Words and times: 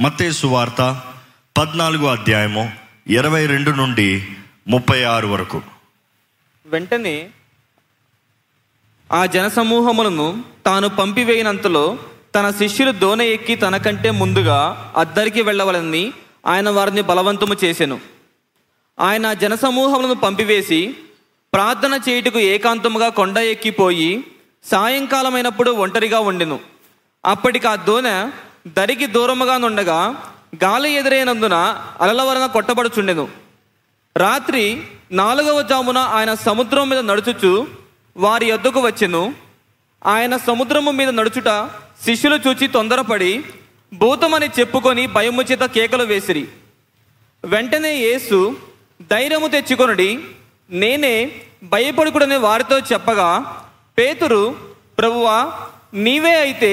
మత్తేసు 0.00 0.46
వార్త 0.46 1.02
పద్నాలుగో 1.56 2.06
అధ్యాయము 2.06 2.72
ఇరవై 3.06 3.46
రెండు 3.46 3.70
నుండి 3.70 4.28
ముప్పై 4.68 5.02
ఆరు 5.02 5.26
వరకు. 5.26 5.62
వెంటనే 6.66 7.30
ఆ 9.12 9.26
జనసమూహములను 9.26 10.44
తాను 10.66 10.88
పంపివేయినంతలో 10.88 11.98
తన 12.34 12.50
శిష్యులు 12.50 12.90
దోణ 12.92 13.20
ఎక్కి 13.20 13.56
తనకంటే 13.56 14.10
ముందుగా 14.10 14.92
అద్దరికి 14.96 15.42
వెళ్ళవలని 15.42 16.12
ఆయన 16.46 16.70
వారిని 16.70 17.02
బలవంతము 17.02 17.56
చేసెను. 17.64 18.00
ఆయన 19.00 19.32
జనసమూహములను 19.32 20.14
పంపివేసి 20.14 20.96
ప్రార్థన 21.54 22.00
చేయుటకు 22.08 22.38
ఏకాంతముగా 22.38 23.08
కొండ 23.08 23.38
ఎక్కిపోయి 23.38 24.24
సాయంకాలమైనప్పుడు 24.64 25.70
ఒంటరిగా 25.70 26.20
ఉండెను. 26.20 26.60
అప్పటికి 27.26 27.68
ఆ 27.68 27.74
దోణ 27.74 28.30
దరికి 28.66 29.06
దూరముగా 29.06 29.56
నుండగా 29.58 29.98
గాలి 30.64 30.90
ఎదురైనందున 30.92 31.56
అలల 32.00 32.22
వలన 32.22 32.46
కొట్టబడుచుండెను. 32.46 33.28
రాత్రి 34.16 34.62
నాలుగవ 35.12 35.62
జామున 35.62 35.98
ఆయన 35.98 36.34
సముద్రం 36.34 36.88
మీద 36.88 36.98
నడుచుచు 36.98 37.66
వారి 38.16 38.46
యొద్దకు 38.48 38.80
వచ్చెను. 38.80 39.34
ఆయన 40.06 40.36
సముద్రము 40.36 40.90
మీద 40.90 41.08
నడుచుట 41.08 41.50
శిష్యులు 42.04 42.36
చూచి 42.36 42.66
తొందరపడి 42.66 43.44
భూతమని 43.92 44.48
చెప్పుకొని 44.58 45.06
భయము 45.06 45.42
చేత 45.42 45.64
కేకలు 45.76 46.04
వేసిరి. 46.04 46.44
వెంటనే 47.44 47.92
యేసు 47.96 48.56
ధైర్యము 49.10 49.48
తెచ్చుకొనుడి 49.48 50.10
నేనే 50.70 51.14
భయపడుకుడని 51.64 52.36
వారితో 52.36 52.78
చెప్పగా 52.78 53.30
పేతురు 53.98 54.56
ప్రభువా 54.98 55.52
నీవే 55.94 56.34
అయితే 56.36 56.72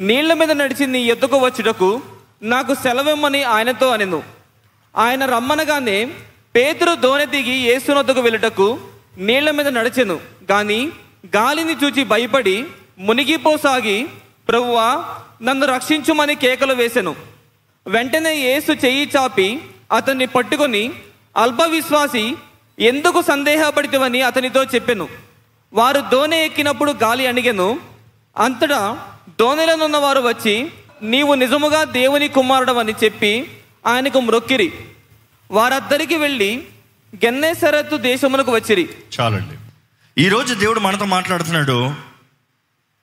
నీళ్ళ 0.00 0.32
మీద 0.32 0.50
నడిచి 0.50 0.86
నీ 0.86 1.04
ఎద్దుకు 1.04 1.36
వచ్చుటకు 1.36 2.02
నాకు 2.42 2.74
సెలవిమ్మని 2.74 3.42
ఆయనతో 3.42 3.88
అనెను. 3.88 4.22
ఆయన 4.96 5.24
రమ్మనగానే 5.24 6.04
పేతురు 6.54 6.94
దోణి 6.94 7.26
దిగి 7.26 7.58
ఏసునొద్దకు 7.58 8.20
వెళ్ళుటకు 8.20 8.80
నీళ్ళ 9.18 9.50
మీద 9.50 9.68
నడిచెను. 9.68 10.20
కానీ 10.48 10.92
గాలిని 11.36 11.76
చూచి 11.84 12.04
భయపడి 12.04 12.64
మునిగిపోసాగి 12.98 14.06
ప్రభువా 14.48 15.04
నన్ను 15.42 15.66
రక్షించుమని 15.66 16.34
కేకలు 16.34 16.74
వేసెను. 16.74 17.16
వెంటనే 17.86 18.34
యేసు 18.34 18.72
చెయ్యి 18.72 19.10
చాపి 19.16 19.60
అతన్ని 19.92 20.26
పట్టుకొని 20.26 20.92
అల్ప 21.36 21.62
విశ్వాసి 21.62 22.34
ఎందుకు 22.78 23.22
సందేహపడితేవని 23.22 24.22
అతనితో 24.22 24.64
చెప్పెను. 24.64 25.08
వారు 25.72 26.00
దోణి 26.00 26.44
ఎక్కినప్పుడు 26.44 26.92
గాలి 26.92 27.26
అణిగెను. 27.26 27.80
అంతటా 28.38 29.08
దోణిలోనున్న 29.40 29.96
వారు 29.96 30.20
వచ్చి 30.20 30.70
నీవు 31.02 31.34
నిజముగా 31.34 31.84
దేవుని 31.84 32.28
కుమారుడవని 32.28 32.92
చెప్పి 33.04 33.46
ఆయనకు 33.86 34.20
మ్రొక్కిరి 34.20 34.72
వారద్దరికి 35.50 36.16
వెళ్ళి 36.16 36.62
గెన్నేసరత్తు 37.14 37.96
దేశమునకు 37.96 38.52
వచ్చిరి. 38.52 38.88
చాలండి. 39.20 39.56
ఈరోజు 40.22 40.54
దేవుడు 40.54 40.80
మనతో 40.80 41.04
మాట్లాడుతున్నాడు. 41.04 41.94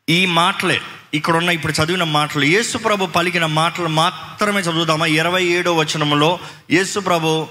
ఈ 0.10 0.26
మాటలే 0.26 0.82
ఇక్కడ 1.14 1.36
ఉన్న 1.36 1.50
ఇప్పుడు 1.50 1.74
చదివిన 1.74 2.04
మాటలు 2.04 2.44
యేసు 2.44 2.78
ప్రభు 2.78 3.06
పలికిన 3.06 3.46
మాటలు 3.46 3.88
మాత్రమే 3.88 4.62
చదువుదామా? 4.62 5.06
ఇరవై 5.06 5.46
ఏడో 5.46 5.76
వచనంలో 5.76 6.40
యేసు 6.72 7.00
ప్రభు 7.00 7.48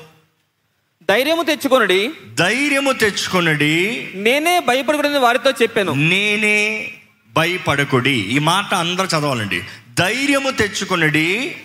ధైర్యము 1.09 1.43
తెచ్చుకొనుడి. 1.43 2.11
ధైర్యము 2.35 2.93
తెచ్చుకొనడి. 2.93 4.11
నేనే 4.15 4.61
భయపడకూడదని 4.61 5.19
వారితో 5.19 5.51
చెప్పాను. 5.51 5.93
నేనే 5.93 6.93
భయపడకుడి. 7.37 8.11
ఈ 8.11 8.39
మాట 8.39 8.75
అందరూ 8.75 9.06
చదవాలండి. 9.06 9.62
ధైర్యము 9.95 10.51
తెచ్చుకునడి. 10.51 11.56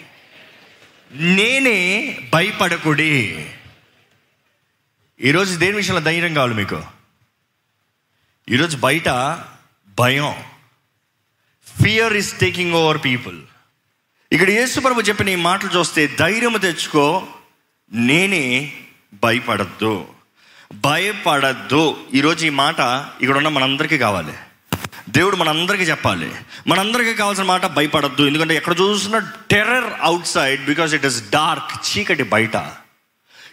నేనే 1.12 2.18
భయపడకుడి. 2.34 3.46
ఈరోజు 5.22 5.58
దేని 5.58 5.76
విషయంలో 5.76 6.02
ధైర్యం 6.02 6.34
కావాలి 6.34 6.54
మీకు? 6.54 6.84
ఈరోజు 8.50 8.78
బయట 8.78 9.10
భయం. 10.00 10.34
Fear 11.84 12.14
is 12.14 12.40
taking 12.40 12.74
over 12.74 12.98
people 13.06 13.42
ఇక్కడ 14.32 14.50
యేసుప్రభు 14.50 15.02
చెప్పిన 15.02 15.30
ఈ 15.30 15.36
మాటలు 15.36 15.70
చూస్తే 15.80 16.08
ధైర్యము 16.08 16.58
తెచ్చుకో. 16.58 17.28
నేనే 17.94 18.74
భయపడద్దు. 19.14 20.08
భయపడద్దు. 20.74 22.08
ఈరోజు 22.14 22.46
ఈ 22.46 22.50
మాట 22.50 22.80
ఇక్కడ 23.22 23.38
ఉన్న 23.38 23.48
మనందరికీ 23.48 23.98
కావాలి. 23.98 24.34
దేవుడు 25.10 25.36
మనందరికీ 25.36 25.84
చెప్పాలి. 25.84 26.32
మనందరికీ 26.68 27.14
కావాల్సిన 27.14 27.44
మాట 27.44 27.66
భయపడద్దు. 27.66 28.28
ఎందుకంటే 28.28 28.56
ఎక్కడ 28.56 28.76
చూసిన 28.82 29.18
terror 29.52 29.94
outside 30.28 30.66
because 30.66 30.94
it 30.94 31.06
is 31.06 31.30
dark 31.30 31.98
చీకటి 31.98 32.24
బయట. 32.24 32.72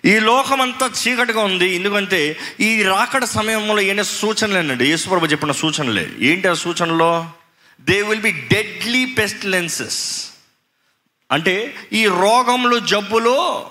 ఈ 0.05 0.19
లోకం 0.19 0.61
అంతా 0.61 0.91
చీకటిగా 1.09 1.41
ఉంది. 1.41 1.75
ఎందుకంటే 1.75 2.39
ఈ 2.61 2.83
రాకడ 2.83 3.25
సమయంలో 3.25 3.81
ఏమైనా 3.81 4.03
సూచనలేనండి 4.03 4.87
యేసుప్రభు 4.91 5.27
చెప్పిన 5.27 5.53
సూచనలే. 5.53 6.11
ఏంటి 6.21 6.49
ఆ 6.49 6.55
సూచనలో? 6.55 7.31
They 7.81 8.03
will 8.03 8.21
be 8.21 8.33
deadly 8.33 9.05
pestilences 9.05 10.27
అంటే 11.33 11.75
ఈ 11.93 12.07
రోగములు 12.07 12.79
జబ్బులు 12.79 13.67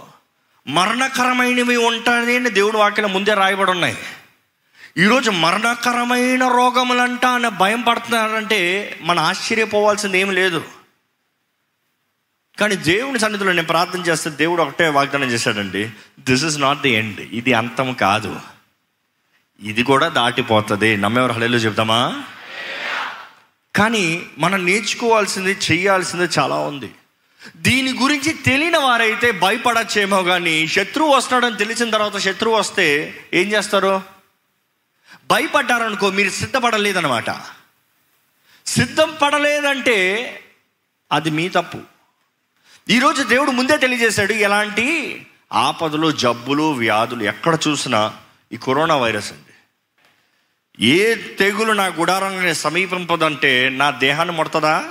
మరణకరమైనవి 0.68 1.78
ఉంటాయి 1.78 2.36
అని 2.36 2.50
దేవుడు 2.50 2.78
వాక్యం 2.78 3.14
ముందే 3.14 3.34
రాయబడి 3.34 3.72
ఉన్నాయి. 3.72 3.98
ఈరోజు 5.00 5.32
మరణకరమైన 5.32 6.48
రోగములంట 6.48 7.26
అని 7.26 7.50
భయం 7.50 7.82
పడుతున్నారంటే 7.82 8.60
మన 9.02 9.20
ఆశ్చర్యపోవాల్సింది 9.20 10.20
ఏమి 10.20 10.34
లేదు. 10.34 10.64
కానీ 12.60 12.76
దేవుని 12.76 13.20
సన్నిధిలో 13.20 13.52
నేను 13.52 13.68
ప్రార్థన 13.68 14.00
చేస్తే 14.00 14.30
దేవుడు 14.30 14.62
ఒకటే 14.62 14.88
వాగ్దానం 14.88 15.28
చేశాడండి. 15.28 15.90
This 16.20 16.44
is 16.44 16.60
not 16.60 16.82
the 16.82 16.90
end 16.90 17.22
ఇది 17.22 17.54
అంతం 17.54 17.94
కాదు. 17.94 18.40
ఇది 19.62 19.84
కూడా 19.84 20.08
దాటిపోతుంది. 20.08 20.98
నమ్మేవారు 20.98 21.34
హలేలో 21.34 21.58
చెప్తామా 21.58 22.24
కానీ 23.76 24.24
మనం 24.38 24.66
నేర్చుకోవాల్సింది 24.66 25.58
చేయాల్సింది 25.72 26.30
చాలా 26.40 26.56
ఉంది. 26.56 26.92
దీని 27.58 27.94
గురించి 27.94 28.34
తెలియని 28.34 28.78
వారైతే 28.78 29.32
భయపడచ్చేమో 29.32 30.24
కానీ 30.24 30.68
శత్రువు 30.68 31.16
వస్తాడని 31.16 31.58
తెలిసిన 31.58 31.90
తర్వాత 31.90 32.18
శత్రువు 32.18 32.56
వస్తే 32.56 33.16
ఏం 33.34 33.52
చేస్తారు? 33.52 34.17
భయపడ్డారనుకో 35.28 36.10
మీరు 36.10 36.30
సిద్ధపడలేదనమాట 36.30 37.26
సిద్ధం 38.66 39.18
పడలేదంటే 39.22 39.98
అది 41.12 41.30
మీ 41.30 41.50
తప్పు. 41.50 41.80
ఈరోజు 42.90 43.24
దేవుడు 43.24 43.52
ముందే 43.52 43.78
తెలియజేశాడు 43.78 44.34
ఎలాంటి 44.34 45.28
ఆపదలు 45.54 46.12
జబ్బులు 46.12 46.64
వ్యాధులు 46.64 47.24
ఎక్కడ 47.24 47.58
చూసినా 47.68 48.14
ఈ 48.52 48.58
కరోనా 48.58 48.96
వైరస్ 48.96 49.32
ఉంది. 49.32 49.44
ఏ 50.86 51.16
తెగులు 51.16 51.72
నా 51.72 51.86
గుడారాన్ని 51.86 52.56
సమీపింపదంటే 52.56 53.70
నా 53.70 53.90
దేహాన్ని 53.90 54.36
ముడతదా? 54.36 54.90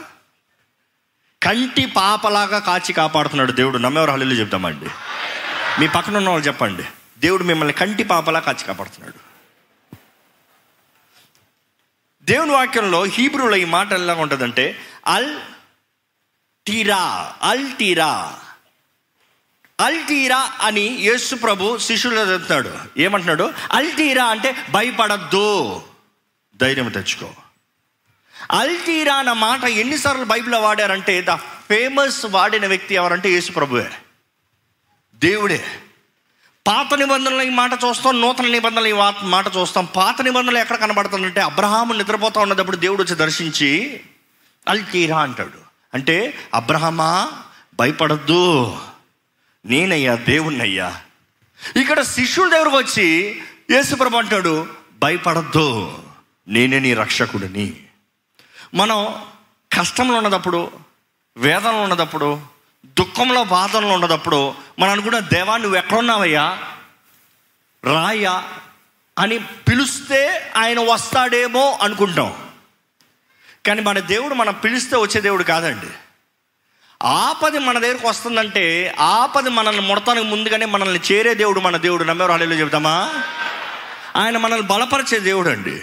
కంటి 1.42 1.86
పాపలాగా 1.86 2.58
కాచి 2.58 2.92
కాపాడుతున్నాడు 2.92 3.52
దేవుడు. 3.52 3.78
నమ్మేవారు 3.78 4.10
హల్లు 4.10 4.34
చెప్తామండి 4.34 4.86
మీ 5.80 5.88
పక్కన 5.88 6.16
ఉన్న 6.16 6.28
వాళ్ళు 6.28 6.46
చెప్పండి. 6.46 6.82
దేవుడు 7.19 7.44
మిమ్మల్ని 7.44 7.72
కంటి 7.72 8.04
పాపలా 8.04 8.41
కాచి 8.41 8.64
కాపాడుతున్నాడు. 8.64 9.25
దేవుని 12.26 12.50
వాక్యంలో 12.53 13.04
హీబ్రూలో 13.04 13.56
ఈ 13.56 13.64
మాట 13.64 13.92
ఎలా 13.92 14.14
ఉంటుందంటే 14.14 14.78
అల్ 15.06 15.41
టీరా 16.66 17.32
అల్ 17.42 17.72
టీరా 17.72 18.38
అల్టీరా 19.81 20.53
అని 20.60 20.81
యేసు 20.81 21.34
ప్రభు 21.34 21.78
శిష్యులు 21.78 22.32
చెప్తున్నాడు. 22.32 23.00
ఏమంటున్నాడు? 23.00 23.53
అల్టీరా 23.72 24.25
అంటే 24.25 24.56
భయపడద్దు. 24.70 25.82
ధైర్యం 26.56 26.88
తెచ్చుకో. 26.88 27.31
అల్టీరా 28.50 29.14
అన్న 29.14 29.32
మాట 29.32 29.64
ఎన్నిసార్లు 29.64 30.25
బైబిల్లో 30.25 30.60
వాడారంటే 30.60 31.22
ద 31.22 31.34
ఫేమస్ 31.37 32.26
వాడిన 32.31 32.66
వ్యక్తి 32.66 32.94
ఎవరంటే 32.94 33.31
యేసు 33.31 33.52
ప్రభువే. 33.52 33.90
దేవుడే. 35.14 35.64
పాత 36.66 36.94
నిబంధనలు 36.94 37.42
ఈ 37.42 37.48
మాట 37.48 37.70
చూస్తాం 37.72 38.20
నూతన 38.20 38.46
నిబంధనలు 38.46 38.86
ఈ 38.86 38.92
మాట 39.22 39.56
చూస్తాం. 39.56 39.84
పాత 39.84 40.22
నిబంధనలు 40.22 40.58
ఎక్కడ 40.58 40.76
కనబడుతుందంటే 40.76 41.40
అబ్రహాము 41.40 41.92
నిద్రపోతా 41.92 42.40
ఉన్నప్పుడు 42.40 42.76
దేవుడు 42.76 43.02
వచ్చి 43.02 43.14
దర్శించి 43.14 44.00
అల్టీరా 44.68 45.20
అంటాడు. 45.20 45.58
అంటే 45.94 46.34
అబ్రహమా 46.54 47.32
భయపడద్దు. 47.74 48.76
నేనయ్యా 49.66 50.14
దేవుణ్ణయ్యా. 50.14 51.00
ఇక్కడ 51.76 52.02
శిష్యుల 52.02 52.50
దగ్గరకు 52.50 52.76
వచ్చి 52.76 53.40
యేసుప్రభు 53.70 54.16
అంటాడు 54.16 54.66
భయపడద్దు. 54.98 55.98
నేనే 56.48 56.78
నీ 56.78 56.94
రక్షకుడిని. 56.94 57.86
మనం 58.74 59.14
కష్టంలో 59.72 60.14
ఉన్నదప్పుడు 60.14 60.70
వేదనలో 61.36 61.82
ఉన్నదప్పుడు 61.82 62.56
దుఃఖంలో 62.99 63.44
బాధల్లో 63.44 63.91
ఉన్నదప్పుడు 63.91 64.55
మనం 64.79 64.91
అనుకున్న 64.91 65.19
దేవా 65.19 65.56
నువ్వు 65.56 65.79
ఎక్కడున్నావయ్యా? 65.79 66.62
రాయ్యా? 67.85 68.44
అని 69.19 69.38
పిలిస్తే 69.38 70.53
ఆయన 70.56 70.81
వస్తాడేమో 70.81 71.79
అనుకుంటాం 71.83 72.50
కానీ 73.67 73.81
మన 73.81 73.99
దేవుడు 73.99 74.35
మనం 74.35 74.55
పిలిస్తే 74.55 74.97
వచ్చే 74.97 75.21
దేవుడు 75.21 75.43
కాదండి. 75.43 75.87
ఆపది 77.03 77.59
మన 77.59 77.79
దగ్గరకు 77.79 78.09
వస్తుందంటే 78.09 78.97
ఆపది 78.99 79.50
మనల్ని 79.50 79.83
ముడతానికి 79.83 80.27
ముందుగానే 80.27 80.67
మనల్ని 80.67 81.00
చేరే 81.12 81.35
దేవుడు 81.35 81.61
మన 81.61 81.77
దేవుడు. 81.77 82.05
నమ్మేవారు 82.05 82.33
అల్లెలు 82.33 82.61
చెబుతామా 82.61 83.15
ఆయన 84.17 84.37
మనల్ని 84.38 84.67
బలపరిచే 84.67 85.19
దేవుడు 85.19 85.49
అండి. 85.49 85.83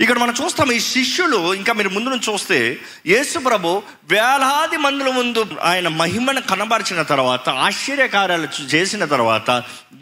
ఇక్కడ 0.00 0.18
మనం 0.18 0.34
చూస్తాం 0.44 0.72
ఈ 0.72 0.80
శిష్యులు 0.80 1.54
ఇంకా 1.54 1.72
మీరు 1.72 1.88
ముందు 1.88 2.08
నుంచి 2.08 2.32
చూస్తే 2.32 2.78
యేసు 3.06 3.38
ప్రభు 3.38 3.82
వేలాది 4.10 4.76
మందుల 4.76 5.10
ముందు 5.10 5.46
ఆయన 5.62 5.88
మహిమను 5.88 6.40
కనబరిచిన 6.40 7.02
తర్వాత 7.02 7.48
ఆశ్చర్యకార్యాలు 7.48 8.48
చేసిన 8.62 9.04
తర్వాత 9.04 9.50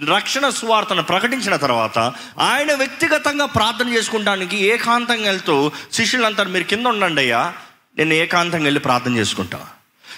రక్షణ 0.09 0.49
సువార్తను 0.49 1.03
ప్రకటించిన 1.03 1.56
తర్వాత 1.56 1.99
ఆయన 2.39 2.75
వ్యక్తిగతంగా 2.75 3.47
ప్రార్థన 3.47 3.89
చేసుకుంటానికి 3.89 4.56
ఏకాంతంగా 4.56 5.31
వెళ్తూ 5.31 5.73
శిష్యులంతా 5.93 6.44
మీరు 6.44 6.65
కింద 6.65 6.87
ఉండండి 6.87 7.21
అయ్యా 7.21 7.53
నేను 7.99 8.15
ఏకాంతంగా 8.15 8.65
వెళ్ళి 8.65 8.81
ప్రార్థన 8.81 9.17
చేసుకుంటా. 9.17 9.67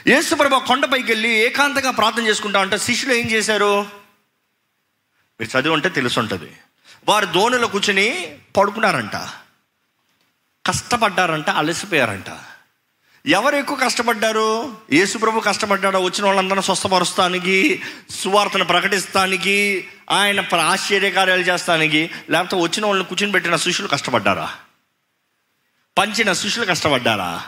యేసు 0.07 0.35
ప్రభు 0.35 0.59
కొండపైకి 0.59 1.13
వెళ్ళి 1.13 1.31
ఏకాంతంగా 1.31 1.91
ప్రార్థన 1.91 2.27
చేసుకుంటా 2.27 2.61
అంటే 2.61 2.79
శిష్యులు 2.79 3.15
ఏం 3.15 3.31
చేశారు? 3.31 3.87
మీరు 5.41 5.59
చదివి 5.59 5.75
ఉంటే 5.75 5.89
తెలుసుంటుంది. 5.89 6.51
వారు 7.09 7.27
దోణిలో 7.27 7.67
కూర్చుని 7.67 8.37
పడుకున్నారంట. 8.57 9.17
కష్టపడ్డారంట 10.67 11.51
అలసిపోయారంట. 11.51 12.25
ఎవరు 13.27 13.57
ఎక్కువ 13.57 13.77
కష్టపడ్డారు? 13.77 14.77
యేసుప్రభు 14.93 15.41
కష్టపడ్డాడు? 15.41 15.99
వచ్చిన 15.99 16.25
వాళ్ళందరూ 16.25 16.63
స్వస్థపరుస్తానికి 16.63 17.83
సువార్తను 18.11 18.65
ప్రకటిస్తానికి 18.65 19.89
ఆయన 20.11 20.57
ఆశ్చర్యకార్యాలు 20.57 21.43
చేస్తానికి 21.43 22.11
లేకపోతే 22.31 22.63
వచ్చిన 22.63 22.87
వాళ్ళని 22.87 23.09
కూర్చుని 23.09 23.33
పెట్టిన 23.33 23.57
శిష్యులు 23.57 23.89
కష్టపడ్డారా? 23.89 24.55
పంచిన 25.99 26.33
శిష్యులు 26.33 26.67
కష్టపడ్డారా? 26.67 27.43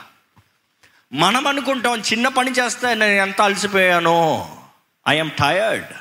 మనం 1.13 1.47
అనుకుంటాం 1.47 1.99
చిన్న 1.99 2.27
పని 2.27 2.51
చేస్తే 2.51 2.95
నేను 2.95 3.11
ఎంత 3.11 3.41
అలసిపోయాను. 3.41 4.57
ఐఎమ్ 5.07 5.31
టయర్డ్ 5.31 5.93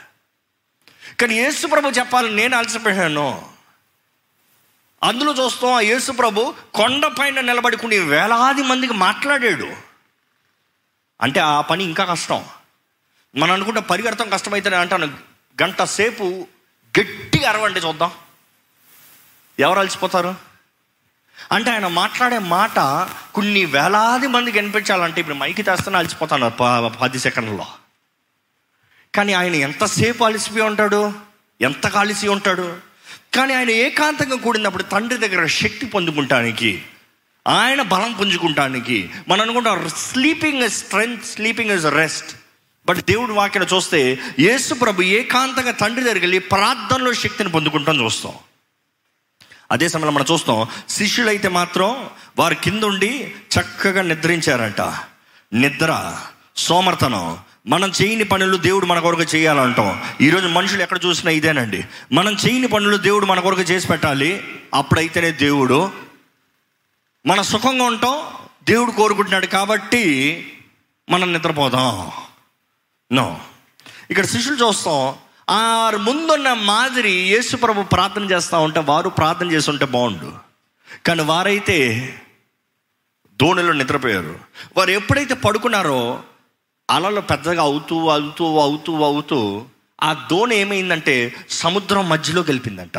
కానీ 1.21 1.35
యేసుప్రభు 1.35 1.89
చెప్పాలి 1.89 2.37
నేను 2.37 2.57
అలసిపోయాను. 2.57 3.56
అందులో 5.03 5.45
చూస్తాం 5.45 5.73
ఆ 5.73 5.81
యేసు 5.81 6.13
ప్రభు 6.13 6.55
కొండపైన 6.75 7.41
నిలబడి 7.41 7.77
కొన్ని 7.77 7.99
వేలాది 7.99 8.63
మందికి 8.63 8.93
మాట్లాడాడు. 8.93 9.73
అంటే 11.21 11.41
ఆ 11.41 11.61
పని 11.61 11.85
ఇంకా 11.85 12.05
కష్టం. 12.05 12.45
మనం 13.37 13.53
అనుకుంటే 13.53 13.81
పరిగెడతాం 13.81 14.29
కష్టమైతేనే 14.31 14.77
అంటాను. 14.77 15.07
గంట 15.63 15.83
సేపు 15.83 16.47
గట్టిగా 17.01 17.49
అరవండి 17.49 17.81
చూద్దాం. 17.81 18.11
ఎవరు 19.61 19.79
అలసిపోతారు? 19.79 20.35
అంటే 21.53 21.71
ఆయన 21.71 21.87
మాట్లాడే 21.87 22.39
మాట 22.39 22.79
కొన్ని 23.35 23.65
వేలాది 23.65 24.27
మందికి 24.27 24.59
వినిపించాలంటే 24.59 25.21
ఇప్పుడు 25.21 25.37
మైకి 25.37 25.63
తెస్తేనే 25.63 25.99
అలసిపోతాను 25.99 26.51
పది 26.89 27.19
సెకండ్లో. 27.19 27.67
కానీ 29.15 29.33
ఆయన 29.33 29.55
ఎంతసేపు 29.55 30.25
అలసిపోయి 30.25 30.63
ఉంటాడు? 30.63 31.13
ఎంత 31.61 31.87
కలిసి 31.89 32.29
ఉంటాడు? 32.29 32.77
కానీ 33.37 33.53
ఆయన 33.55 33.71
ఏకాంతంగా 33.71 34.37
కూడినప్పుడు 34.37 34.83
తండ్రి 34.83 35.19
దగ్గర 35.19 35.47
శక్తి 35.47 35.87
పొందుకుంటానికి 35.87 36.83
ఆయన 37.47 37.83
బలం 37.83 38.13
పుంజుకుంటానికి 38.13 39.11
మనం 39.29 39.41
అనుకుంటాం 39.41 39.89
sleeping 39.89 40.63
is 40.63 40.79
strength 40.85 41.25
sleeping 41.25 41.71
is 41.71 41.85
rest 41.85 42.31
but 42.89 42.99
దేవుడు 42.99 43.33
వాక్యం 43.33 43.67
చూస్తే 43.75 44.01
యేసు 44.39 44.75
ప్రభు 44.75 45.03
ఏకాంతంగా 45.03 45.71
తండ్రి 45.71 46.05
దగ్గరికి 46.05 46.25
వెళ్ళి 46.27 46.39
ప్రార్థనలో 46.39 47.13
శక్తిని 47.13 47.51
పొందుకుంటాం 47.51 48.05
చూస్తాం. 48.05 48.35
అదే 49.71 49.89
సమయంలో 49.89 50.13
మనం 50.13 50.27
చూస్తాం 50.33 50.59
శిష్యులైతే 50.89 51.49
మాత్రం 51.49 52.11
వారి 52.39 52.55
కింద 52.55 52.83
ఉండి 52.85 53.35
చక్కగా 53.55 54.03
నిద్రించారంట. 54.03 54.83
నిద్ర 55.53 56.17
సోమర్తనం 56.57 57.25
మనం 57.69 57.93
చేయని 58.03 58.25
పనులు 58.25 58.57
దేవుడు 58.57 58.87
మన 58.87 58.99
కొరకు 58.99 59.23
చేయాలంటాం. 59.23 60.03
ఈరోజు 60.21 60.49
మనుషులు 60.49 60.83
ఎక్కడ 60.83 60.99
చూసినా 61.07 61.33
ఇదేనండి. 61.33 61.85
మనం 62.13 62.33
చేయని 62.33 62.69
పనులు 62.69 62.97
దేవుడు 62.97 63.27
మన 63.27 63.41
కొరకు 63.41 63.61
చేసి 63.61 63.87
పెట్టాలి. 63.87 64.45
అప్పుడైతేనే 64.75 65.33
దేవుడు 65.33 65.93
మన 67.27 67.43
సుఖంగా 67.43 67.85
ఉంటాం. 67.85 68.23
దేవుడు 68.69 68.91
కోరుకుంటున్నాడు 68.91 69.47
కాబట్టి 69.47 70.53
మనం 71.11 71.33
నిద్రపోదాం. 71.33 72.11
నో. 73.13 73.41
ఇక్కడ 74.11 74.25
శిష్యులు 74.25 74.67
చూస్తాం 74.67 75.15
ఆ 75.51 75.91
ముందున్న 75.91 76.53
మాదిరి 76.53 77.11
యేసుప్రభు 77.11 77.83
ప్రార్థన 77.83 78.23
చేస్తూ 78.23 78.61
ఉంటే 78.61 78.81
వారు 78.81 79.09
ప్రార్థన 79.09 79.53
చేసి 79.53 79.71
ఉంటే 79.71 79.85
బాగుండు. 79.85 80.33
కానీ 81.07 81.23
వారైతే 81.23 82.15
దోణిలో 83.35 83.73
నిద్రపోయారు. 83.73 84.39
వారు 84.77 84.91
ఎప్పుడైతే 84.91 85.35
పడుకున్నారో 85.35 86.23
అలలు 86.91 87.21
పెద్దగా 87.21 87.63
అవుతూ 87.63 88.09
అవుతూ 88.09 88.59
అవుతూ 88.59 89.03
అవుతూ 89.03 89.65
ఆ 90.03 90.13
దోణి 90.13 90.57
ఏమైందంటే 90.57 91.35
సముద్రం 91.51 92.09
మధ్యలో 92.09 92.43
గెలిపిందంట. 92.43 92.99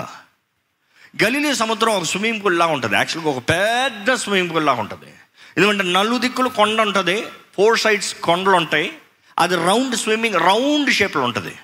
గలిలీ 1.23 1.55
సముద్రం 1.55 1.93
ఒక 1.93 2.03
స్విమ్మింగ్ 2.03 2.43
పూల్ 2.43 2.59
లాగా 2.59 2.71
ఉంటుంది 2.71 2.95
యాక్చువల్గా 2.95 3.31
ఒక 3.31 3.43
పెద్ద 3.49 4.13
స్విమ్మింగ్ 4.13 4.55
పూల్ 4.55 4.65
లాగా 4.65 4.79
ఉంటుంది. 4.79 5.13
ఎందుకంటే 5.57 5.83
నలు 5.83 6.17
దిక్కులు 6.17 6.49
కొండ 6.49 6.81
ఉంటుంది. 6.81 7.25
ఫోర్ 7.57 7.79
సైడ్స్ 7.79 8.15
కొండలు 8.15 8.53
ఉంటాయి. 8.53 8.97
అది 9.39 9.55
రౌండ్ 9.55 9.95
స్విమ్మింగ్ 9.95 10.35
రౌండ్ 10.35 10.93
షేప్లో 10.93 11.21
ఉంటుంది. 11.21 11.55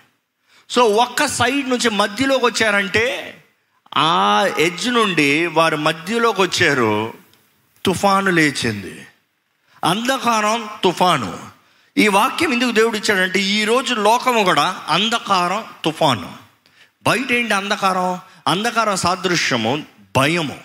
సో 0.69 0.83
ఒక్క 0.83 1.27
సైడ్ 1.27 1.69
నుంచి 1.69 1.89
మధ్యలోకి 1.89 2.45
వచ్చారంటే 2.45 3.37
ఆ 3.97 4.49
ఎడ్జ్ 4.59 4.89
నుండి 4.89 5.47
వారు 5.47 5.77
మధ్యలోకి 5.77 6.41
వచ్చారు. 6.41 7.13
తుఫాను 7.85 8.31
లేచింది. 8.31 9.07
అంధకారం 9.83 10.69
తుఫాను. 10.83 11.52
ఈ 11.97 12.07
వాక్యం 12.07 12.53
ఎందుకు 12.53 12.71
దేవుడు 12.71 12.97
ఇచ్చాడంటే 12.97 13.39
ఈరోజు 13.39 13.93
లోకము 13.93 14.43
కూడా 14.43 14.83
అంధకారం 14.87 15.63
తుఫాను. 15.85 16.33
బయట 17.03 17.31
ఏంటి 17.31 17.53
అంధకారం? 17.53 18.19
అంధకారం 18.47 18.95
సాదృశ్యము 18.95 19.83
భయము. 20.17 20.57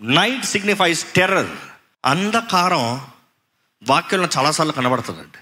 నైట్ 0.00 0.44
సిగ్నిఫైస్ 0.44 1.06
టెర్రర్ 1.16 1.46
అంధకారం 2.04 3.00
వాక్యంలో 3.88 4.28
చాలాసార్లు 4.38 4.72
కనబడుతుందండి. 4.72 5.38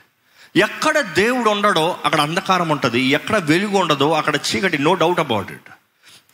ఎక్కడ 0.60 1.00
దేవుడు 1.00 1.50
ఉండడో 1.50 1.96
అక్కడ 2.04 2.20
అంధకారం 2.20 2.68
ఉంటుంది. 2.68 3.00
ఎక్కడ 3.00 3.36
వెలుగు 3.36 3.78
ఉండదో 3.78 4.12
అక్కడ 4.12 4.36
చీకటి 4.36 4.78
నో 4.78 4.94
డౌట్ 4.94 5.20
అబౌట్ 5.20 5.52
ఇట్ 5.52 5.70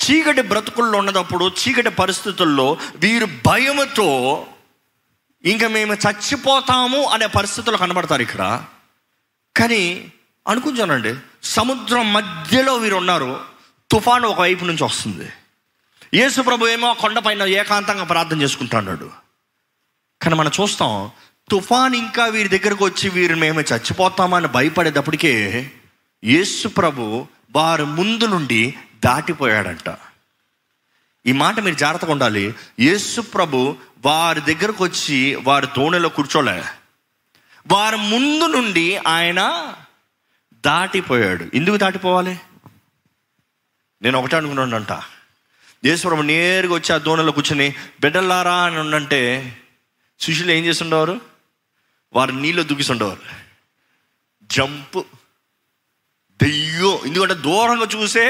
చీకటి 0.04 0.42
బ్రతుకుల్లో 0.42 0.98
ఉన్నదప్పుడు 0.98 1.52
చీకటి 1.68 1.90
పరిస్థితుల్లో 1.90 2.76
వీరు 2.96 3.26
భయముతో 3.46 4.46
ఇంకా 5.46 5.68
మేము 5.68 5.94
చచ్చిపోతాము 5.94 7.04
అనే 7.04 7.26
పరిస్థితులు 7.26 7.76
కనబడతారు 7.76 8.22
ఇక్కడ. 8.22 8.62
కానీ 9.56 10.12
అనుకుంటానండి 10.48 11.12
సముద్రం 11.42 12.12
మధ్యలో 12.12 12.74
వీరు 12.74 12.96
ఉన్నారు 12.96 13.40
తుఫాను 13.90 14.28
ఒకవైపు 14.28 14.64
నుంచి 14.64 14.84
వస్తుంది. 14.84 15.28
యేసు 16.14 16.40
ప్రభు 16.40 16.68
ఏమో 16.68 16.94
కొండపైన 16.94 17.42
ఏకాంతంగా 17.42 18.04
ప్రార్థన 18.04 18.42
చేసుకుంటున్నాడు. 18.42 19.10
కానీ 20.22 20.34
మనం 20.36 20.52
చూస్తాం 20.60 21.10
తుఫాన్ 21.50 21.94
ఇంకా 21.94 22.26
వీరి 22.26 22.48
దగ్గరకు 22.48 22.84
వచ్చి 22.84 23.08
వీరు 23.08 23.36
మేము 23.36 23.60
చచ్చిపోతామని 23.60 24.48
భయపడేటప్పటికే 24.48 25.34
యేసు 26.24 26.68
ప్రభు 26.68 27.26
వారి 27.56 27.84
ముందు 27.84 28.24
నుండి 28.24 28.74
దాటిపోయాడంట. 29.04 29.88
ఈ 31.26 31.32
మాట 31.32 31.60
మీరు 31.60 31.74
జాగ్రత్తగా 31.74 32.12
ఉండాలి. 32.12 32.54
యేసు 32.80 33.20
ప్రభు 33.20 33.76
వారి 34.04 34.40
దగ్గరకు 34.40 34.84
వచ్చి 34.84 35.34
వారి 35.34 35.66
దోణిలో 35.66 36.08
కూర్చోలే. 36.08 36.64
వారి 37.66 37.96
ముందు 37.96 38.44
నుండి 38.44 38.96
ఆయన 38.96 39.74
దాటిపోయాడు. 40.54 41.46
ఎందుకు 41.54 41.76
దాటిపోవాలి? 41.76 42.40
నేను 44.02 44.18
ఒకటే 44.18 44.36
అనుకున్నానంట. 44.36 44.92
యేసుప్రభు 45.84 46.22
నేరుగా 46.22 46.74
వచ్చి 46.74 46.94
ఆ 46.94 46.98
దోణలో 46.98 47.32
కూర్చొని 47.32 47.74
బిడ్డలారా 48.00 48.56
అని 48.56 48.78
ఉండంటే 48.78 49.56
శిష్యులు 50.20 50.52
ఏం 50.52 50.64
చేస్తుండేవారు? 50.64 51.20
వారు 52.12 52.32
నీళ్ళు 52.32 52.62
దుక్కిస్తుండేవారు 52.62 53.20
జంప్ 54.42 55.02
దెయ్యం 56.42 57.06
ఎందుకంటే 57.06 57.34
దూరంగా 57.34 57.86
చూసే 57.96 58.28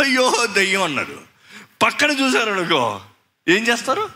అయ్యో 0.00 0.46
దెయ్యం 0.46 0.82
అన్నాడు 0.82 1.29
పక్కన 1.82 2.10
చూశారు 2.10 2.50
అనుకో. 2.50 3.00
ఏం 3.48 3.66
చేస్తారు? 3.66 4.10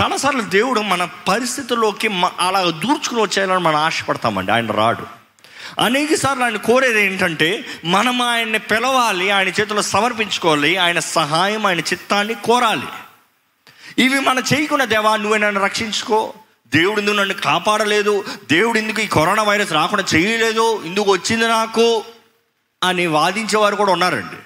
చాలాసార్లు 0.00 0.40
దేవుడు 0.40 0.80
మన 0.80 1.08
పరిస్థితుల్లోకి 1.28 2.08
అలా 2.40 2.64
దూర్చుకుని 2.64 3.22
వచ్చేయాలని 3.22 3.64
మనం 3.64 3.76
ఆశపడతామండి. 3.76 4.52
ఆయన 4.52 4.72
రాడు. 4.72 5.24
అనేక 5.80 6.14
సార్లు 6.14 6.44
ఆయన 6.44 6.56
కోరేది 6.56 7.04
ఏంటంటే 7.04 7.64
మనం 7.84 8.22
ఆయన్ని 8.22 8.58
పిలవాలి 8.58 9.30
ఆయన 9.30 9.48
చేతిలో 9.48 9.82
సమర్పించుకోవాలి 9.82 10.76
ఆయన 10.76 10.98
సహాయం 10.98 11.66
ఆయన 11.66 11.80
చిత్తాన్ని 11.80 12.34
కోరాలి. 12.34 12.86
ఇవి 13.98 14.20
మనం 14.20 14.42
చేయకుండా 14.54 14.84
దేవా 14.84 15.16
నువ్వే 15.16 15.38
నన్ను 15.38 15.60
రక్షించుకో. 15.60 16.34
దేవుడు 16.66 17.00
ఎందుకు 17.00 17.16
నన్ను 17.16 17.34
కాపాడలేదు. 17.34 18.24
దేవుడు 18.50 18.78
ఎందుకు 18.78 19.00
ఈ 19.00 19.06
కరోనా 19.06 19.42
వైరస్ 19.42 19.72
రాకుండా 19.72 20.04
చేయలేదు. 20.14 20.82
ఎందుకు 20.84 21.12
వచ్చింది 21.12 21.48
నాకు 21.48 22.04
అని 22.82 23.06
వాదించేవారు 23.06 23.76
కూడా 23.76 23.92
ఉన్నారండి. 23.92 24.36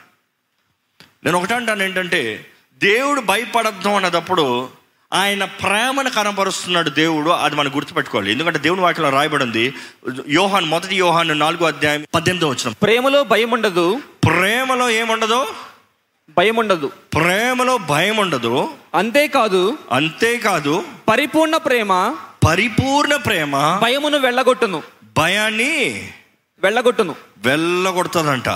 నేను 1.25 1.39
ఒకటే 1.39 1.55
అంటాను 1.55 1.83
ఏంటంటే 1.83 2.47
దేవుడు 2.79 3.21
భయపడద్దాం 3.21 3.95
అన్నదప్పుడు 3.95 4.69
ఆయన 5.13 5.45
ప్రేమను 5.45 6.11
కనపరుస్తున్నాడు 6.11 6.91
దేవుడు 6.91 7.31
అది 7.31 7.57
మనం 7.57 7.71
గుర్తుపెట్టుకోవాలి. 7.77 8.33
ఎందుకంటే 8.33 8.59
దేవుని 8.59 8.81
వాక్యంలో 8.81 9.11
రాయబడి 9.11 9.45
ఉంది 9.45 9.75
యోహాన్ 10.29 10.65
మొదటి 10.65 10.97
యోహాన్ 10.97 11.39
నాలుగో 11.39 11.67
అధ్యాయం 11.67 12.07
పద్దెనిమిదో 12.15 12.49
వచ్చిన 12.49 12.75
ప్రేమలో 12.83 13.25
భయం 13.25 13.51
ఉండదు 13.51 14.01
ప్రేమలో 14.25 14.91
ఏముండదు? 14.91 15.47
భయం 16.39 16.57
ఉండదు 16.57 16.93
ప్రేమలో 17.15 17.79
భయం 17.79 18.17
ఉండదు 18.17 18.69
అంతేకాదు 18.95 19.79
అంతేకాదు 19.93 20.85
పరిపూర్ణ 21.09 21.57
ప్రేమ 21.57 22.15
పరిపూర్ణ 22.47 23.17
ప్రేమ 23.17 23.79
భయమును 23.83 24.19
వెళ్ళగొట్టును. 24.19 24.83
భయాన్ని 25.17 26.11
వెళ్ళగొట్టును. 26.63 27.15
వెళ్ళగొడుతుందంట. 27.39 28.49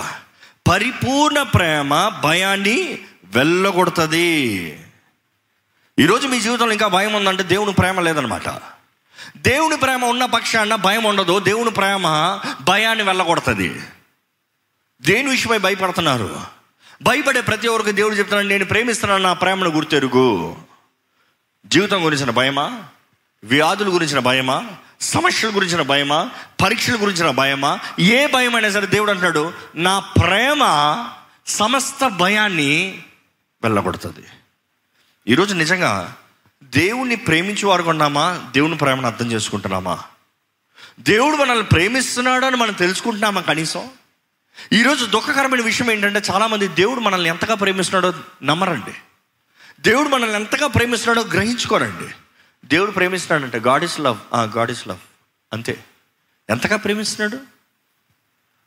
పరిపూర్ణ 0.69 1.43
ప్రేమ 1.43 2.09
భయాన్ని 2.09 2.99
వెళ్ళగొడుతుంది. 3.25 4.37
ఈరోజు 5.99 6.29
మీ 6.29 6.41
జీవితంలో 6.41 6.73
ఇంకా 6.73 6.87
భయం 6.87 7.13
ఉందంటే 7.13 7.43
దేవుని 7.43 7.73
ప్రేమ 7.73 8.01
లేదనమాట. 8.01 8.49
దేవుని 9.37 9.77
ప్రేమ 9.77 10.05
ఉన్న 10.05 10.25
పక్షాన 10.25 10.75
భయం 10.75 11.05
ఉండదు. 11.05 11.39
దేవుని 11.39 11.71
ప్రేమ 11.71 12.39
భయాన్ని 12.61 13.05
వెళ్ళగొడుతుంది. 13.05 13.81
దేని 15.03 15.31
విషయమై 15.31 15.59
భయపడుతున్నారు? 15.59 16.41
భయపడే 17.03 17.41
ప్రతి 17.41 17.69
ఒక్కరికి 17.69 17.97
దేవుడు 17.97 18.15
చెప్తున్నాడు 18.15 18.47
నేను 18.47 18.65
ప్రేమిస్తున్నాను 18.65 19.23
నా 19.23 19.33
ప్రేమను 19.33 19.71
గుర్తెరుగు. 19.71 20.57
జీవితం 21.67 22.05
గురించిన 22.05 22.31
భయమా? 22.31 22.85
వ్యాధుల 23.45 23.95
గురించిన 23.95 24.19
భయమా? 24.19 24.67
సమస్యల 25.03 25.57
గురించిన 25.57 25.83
భయమా? 25.83 26.31
పరీక్షల 26.63 26.95
గురించిన 26.95 27.31
భయమా? 27.31 27.79
ఏ 28.01 28.27
భయం 28.27 28.55
అయినా 28.55 28.71
సరే 28.71 28.87
దేవుడు 28.87 29.11
అంటున్నాడు 29.11 29.53
నా 29.75 29.99
ప్రేమ 29.99 30.65
సమస్త 31.47 32.09
భయాన్ని 32.09 33.03
వెళ్ళగొడుతుంది. 33.63 34.27
ఈరోజు 35.29 35.55
నిజంగా 35.55 36.17
దేవుణ్ణి 36.63 37.17
ప్రేమించే 37.17 37.67
వారు 37.67 37.83
ఉన్నామా 37.83 38.45
దేవుని 38.55 38.77
ప్రేమను 38.77 39.07
అర్థం 39.07 39.33
చేసుకుంటున్నామా? 39.33 39.99
దేవుడు 41.01 41.37
మనల్ని 41.37 41.65
ప్రేమిస్తున్నాడు 41.65 42.47
అని 42.47 42.57
మనం 42.57 42.73
తెలుసుకుంటున్నామా 42.73 43.41
కనీసం? 43.41 43.89
ఈరోజు 44.73 45.05
దుఃఖకరమైన 45.05 45.61
విషయం 45.61 45.91
ఏంటంటే 45.91 46.23
చాలామంది 46.31 46.69
దేవుడు 46.69 47.01
మనల్ని 47.01 47.29
ఎంతగా 47.29 47.55
ప్రేమిస్తున్నాడో 47.55 48.19
నమ్మరండి. 48.43 48.95
దేవుడు 49.81 50.09
మనల్ని 50.09 50.35
ఎంతగా 50.35 50.67
ప్రేమిస్తున్నాడో 50.67 51.29
గ్రహించుకోరండి. 51.29 52.15
దేవుడు 52.65 52.91
ప్రేమిస్తున్నాడంటే 52.91 53.59
God 53.59 53.85
is 53.85 54.01
love 54.01 54.19
God 54.35 54.71
is 54.71 54.89
love 54.89 54.99
అంతే. 55.53 55.85
ఎంతగా 56.51 56.77
ప్రేమిస్తున్నాడు? 56.77 57.43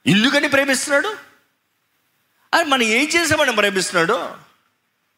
ఎందుకని 0.09 0.49
ప్రేమిస్తున్నాడు? 0.49 1.17
అది 2.53 2.69
మనం 2.69 2.83
ఏం 2.83 3.09
చేసామని 3.09 3.55
ప్రేమిస్తున్నాడు? 3.55 4.13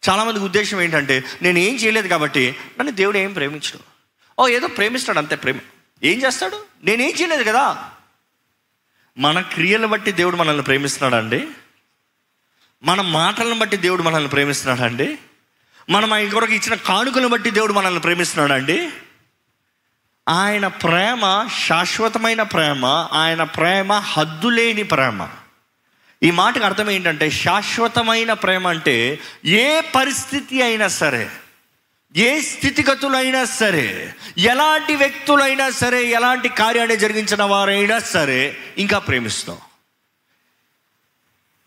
చాలామందికి 0.10 0.46
ఉద్దేశం 0.46 0.81
ఏంటంటే 0.81 1.24
నేను 1.41 1.60
ఏం 1.60 1.75
చేయలేదు 1.75 2.07
కాబట్టి 2.07 2.55
నన్ను 2.79 2.93
దేవుడు 2.93 3.17
ఏం 3.17 3.34
ప్రేమించడు. 3.34 3.79
ఓ 4.39 4.48
ఏదో 4.48 4.67
ప్రేమిస్తాడు 4.67 5.17
అంతే 5.17 5.36
ప్రేమ. 5.36 5.60
ఏం 6.03 6.24
చేస్తాడు? 6.24 6.65
నేనేం 6.84 7.10
చేయలేదు 7.10 7.43
కదా. 7.43 7.91
మన 9.17 9.39
క్రియలు 9.41 9.88
బట్టి 9.88 10.12
దేవుడు 10.12 10.36
మనల్ని 10.36 10.63
ప్రేమిస్తున్నాడండి 10.63 11.48
మన 12.84 13.01
మాటలను 13.01 13.60
బట్టి 13.60 13.77
దేవుడు 13.77 14.03
మనల్ని 14.03 14.29
ప్రేమిస్తున్నాడండి 14.29 15.19
మనం 15.89 16.13
ఆయన 16.13 16.29
కొరకు 16.29 16.53
ఇచ్చిన 16.53 16.75
కానుకను 16.75 17.27
బట్టి 17.27 17.51
దేవుడు 17.51 17.74
మనల్ని 17.74 18.00
ప్రేమిస్తున్నాడు 18.00 18.53
అండి 18.53 18.89
ఆయన 20.29 20.67
ప్రేమ 20.67 21.50
శాశ్వతమైన 21.67 22.41
ప్రేమ 22.44 22.86
ఆయన 23.12 23.44
ప్రేమ 23.44 23.94
హద్దులేని 23.94 24.84
ప్రేమ. 24.84 25.29
ఈ 26.24 26.32
మాటకు 26.32 26.63
అర్థం 26.63 26.89
ఏంటంటే 26.89 27.29
శాశ్వతమైన 27.29 28.34
ప్రేమ 28.34 28.67
అంటే 28.67 29.20
ఏ 29.46 29.82
పరిస్థితి 29.82 30.62
అయినా 30.62 30.88
సరే 30.88 31.29
ఏ 32.15 32.41
స్థితిగతులైనా 32.41 33.46
సరే 33.46 34.15
ఎలాంటి 34.38 34.96
వ్యక్తులైనా 34.96 35.70
సరే 35.70 36.03
ఎలాంటి 36.03 36.50
కార్యాన్ని 36.50 36.98
జరిగించిన 36.98 37.44
వారైనా 37.44 38.00
సరే 38.00 38.58
ఇంకా 38.77 39.00
ప్రేమిస్తాం. 39.00 39.58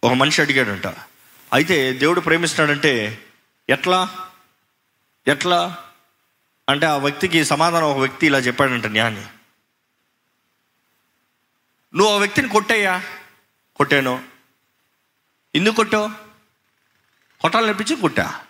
ఒక 0.04 0.12
మనిషి 0.12 0.42
అడిగాడంట 0.42 0.86
అయితే 1.52 1.92
దేవుడు 1.92 2.20
ప్రేమిస్తున్నాడంటే 2.20 3.18
ఎట్లా? 3.70 4.30
ఎట్లా? 5.26 5.84
అంటే 6.68 6.86
ఆ 6.86 6.96
వ్యక్తికి 6.96 7.44
సమాధానం 7.44 7.86
ఒక 7.86 7.98
వ్యక్తి 7.98 8.26
ఇలా 8.26 8.38
చెప్పాడంట 8.38 8.86
జ్ఞాని. 8.86 9.26
నువ్వు 11.96 12.14
ఆ 12.14 12.18
వ్యక్తిని 12.18 12.48
కొట్టయ్యా. 12.48 13.02
కొట్టాను. 13.76 14.24
ఎందుకు 15.54 15.74
కొట్టావు? 15.74 16.08
కొట్టాలనిపించింది 17.40 18.00
కొట్టా. 18.00 18.44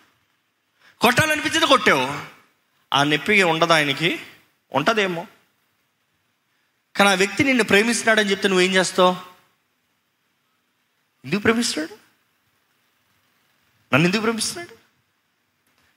కొట్టాలనిపించింది 1.01 1.67
కొట్టావు. 1.67 2.27
ఆ 2.95 3.03
నొప్పి 3.03 3.43
ఉండదా 3.43 3.75
ఆయనకి? 3.75 4.23
ఉంటుందేమో. 4.73 5.27
కానీ 6.97 7.11
ఆ 7.11 7.15
వ్యక్తి 7.15 7.45
నిన్ను 7.45 7.65
ప్రేమిస్తున్నాడని 7.65 8.31
చెప్తే 8.31 8.49
నువ్వేం 8.49 8.71
చేస్తావు? 8.71 9.17
ఎందుకు 11.25 11.41
ప్రేమిస్తున్నాడు? 11.41 11.99
నన్ను 13.95 14.07
ఎందుకు 14.07 14.23
ప్రేమిస్తున్నాడు? 14.23 14.80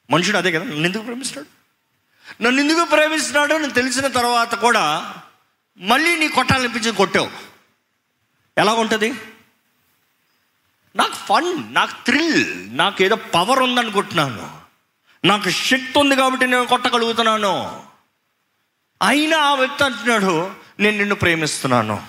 మనుషుడు 0.09 0.37
అదే 0.37 0.51
కదా 0.51 0.65
నన్ను 0.65 0.85
ఎందుకు 0.85 1.03
ప్రేమిస్తాడు? 1.03 1.63
నన్ను 2.43 2.61
ఎందుకు 2.61 2.85
ప్రేమిస్తున్నాడు 2.85 3.53
నేను 3.53 3.73
తెలిసిన 3.73 4.07
తర్వాత 4.07 4.55
కూడా 4.55 5.15
మళ్ళీ 5.77 6.15
నీ 6.15 6.27
కొట్టాలనిపించింది 6.27 6.97
కొట్టావు. 6.97 7.31
ఎలా 8.57 8.73
ఉంటుంది? 8.73 9.13
నాకు 10.95 11.13
ఫన్ 11.13 11.73
నాకు 11.73 11.91
థ్రిల్ 11.91 12.77
నాకు 12.77 13.03
ఏదో 13.03 13.15
పవర్ 13.15 13.59
ఉందనుకుంటున్నాను 13.59 14.61
నాకు 15.25 15.49
శక్తి 15.49 15.99
ఉంది 15.99 16.15
కాబట్టి 16.15 16.47
నేను 16.47 16.65
కొట్టగలుగుతున్నాను. 16.65 17.83
అయినా 19.01 19.37
ఆ 19.37 19.55
వ్యక్తి 19.55 19.83
అంటున్నాడు 19.83 20.55
నేను 20.79 20.97
నిన్ను 20.97 21.15
ప్రేమిస్తున్నాను. 21.15 22.07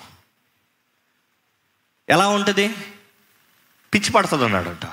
ఎలా 2.09 2.27
ఉంటుంది? 2.27 2.75
పిచ్చి 3.93 4.11
పడుతుంది 4.11 4.45
అన్నాడంట. 4.45 4.91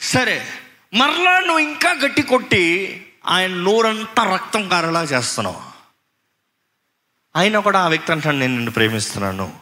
సరే 0.00 0.65
మరలా 0.94 1.40
నువ్వు 1.40 1.58
ఇంకా 1.58 1.92
గట్టి 1.92 2.22
కొట్టి 2.22 3.02
ఆయన 3.26 3.50
నోరంతా 3.50 4.34
రక్తం 4.34 4.68
కారేలా 4.68 5.02
చేస్తున్నావు. 5.02 5.62
అయినా 7.36 7.60
కూడా 7.60 7.84
ఆ 7.84 7.88
వ్యక్తి 7.88 8.12
అంటాడు 8.12 8.36
నేను 8.36 8.52
నిన్ను 8.52 8.70
ప్రేమిస్తున్నాను. 8.70 9.58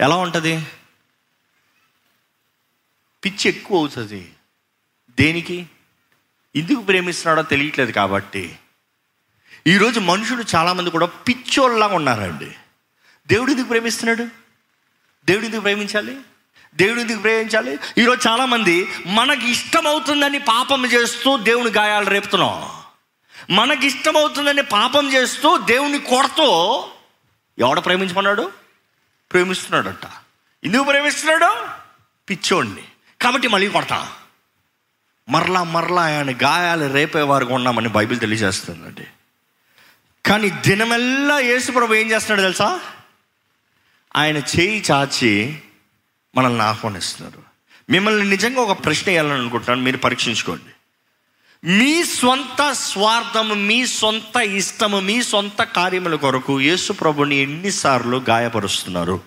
ఎలా 0.00 0.16
ఉంటుంది? 0.16 0.66
పిచ్చి 3.24 3.48
ఎక్కువ 3.48 3.78
అవుతుంది. 3.78 4.32
దేనికి? 5.10 5.66
ఎందుకు 6.56 6.80
ప్రేమిస్తున్నాడో 6.80 7.48
తెలియట్లేదు 7.48 7.92
కాబట్టి. 7.92 8.58
ఈరోజు 9.66 10.00
మనుషులు 10.00 10.44
చాలామంది 10.54 10.90
కూడా 10.90 11.06
పిచ్చోళ్ళలాగా 11.06 11.94
ఉన్నారండి. 11.94 12.52
దేవుడు 13.26 13.50
ఎందుకు 13.50 13.68
ప్రేమిస్తున్నాడు? 13.68 14.28
దేవుడు 15.24 15.44
ఎందుకు 15.44 15.60
ప్రేమించాలి? 15.60 16.20
దేవుడు 16.74 17.00
ఎందుకు 17.00 17.20
ప్రేమించాలి? 17.20 17.78
ఈరోజు 17.98 18.28
చాలామంది 18.28 18.88
మనకి 19.06 19.50
ఇష్టమవుతుందని 19.50 20.38
పాపం 20.38 20.86
చేస్తూ 20.86 21.36
దేవుని 21.36 21.70
గాయాలు 21.70 22.10
రేపుతున్నాం. 22.10 22.70
మనకి 23.56 23.86
ఇష్టమవుతుందని 23.86 24.62
పాపం 24.62 25.12
చేస్తూ 25.12 25.56
దేవుని 25.56 25.98
కొడుతూ 25.98 26.84
ఎవడ 27.58 27.78
ప్రేమించమన్నాడు? 27.78 28.52
ప్రేమిస్తున్నాడట. 29.32 30.06
ఎందుకు 30.64 30.84
ప్రేమిస్తున్నాడు? 30.84 31.66
పిచ్చోడిని. 32.30 32.82
కాబట్టి 33.20 33.48
మళ్ళీ 33.48 33.68
కొడతా. 33.68 34.12
మరలా 35.28 35.62
మరలా 35.62 36.02
ఆయన 36.02 36.30
గాయాలు 36.30 36.92
రేపేవారుగా 36.92 37.54
ఉన్నామని 37.54 37.88
బైబిల్ 37.88 38.20
తెలియజేస్తుందండి. 38.20 39.06
కానీ 40.26 40.50
దినమెల్లా 40.50 41.38
యేసుప్రభు 41.38 41.94
ఏం 41.94 42.10
చేస్తున్నాడు 42.10 42.40
తెలుసా? 42.40 42.80
ఆయన 44.16 44.36
చేయి 44.36 44.84
చాచి 44.90 45.62
మనల్ని 46.34 46.62
ఆహ్వానిస్తున్నారు. 46.62 47.42
మిమ్మల్ని 47.90 48.30
నిజంగా 48.30 48.60
ఒక 48.60 48.84
ప్రశ్న 48.84 49.04
వేయాలనుకుంటున్నాను 49.06 49.82
మీరు 49.82 49.96
పరీక్షించుకోండి. 49.96 50.70
మీ 51.64 52.04
సొంత 52.04 52.72
స్వార్థము 52.72 53.54
మీ 53.54 53.86
సొంత 53.86 54.36
ఇష్టము 54.36 55.00
మీ 55.00 55.22
సొంత 55.22 55.62
కార్యముల 55.62 56.14
కొరకు 56.14 56.60
యేసు 56.60 56.92
ప్రభుని 56.92 57.36
ఎన్నిసార్లు 57.36 58.24
గాయపరుస్తున్నారు. 58.28 59.20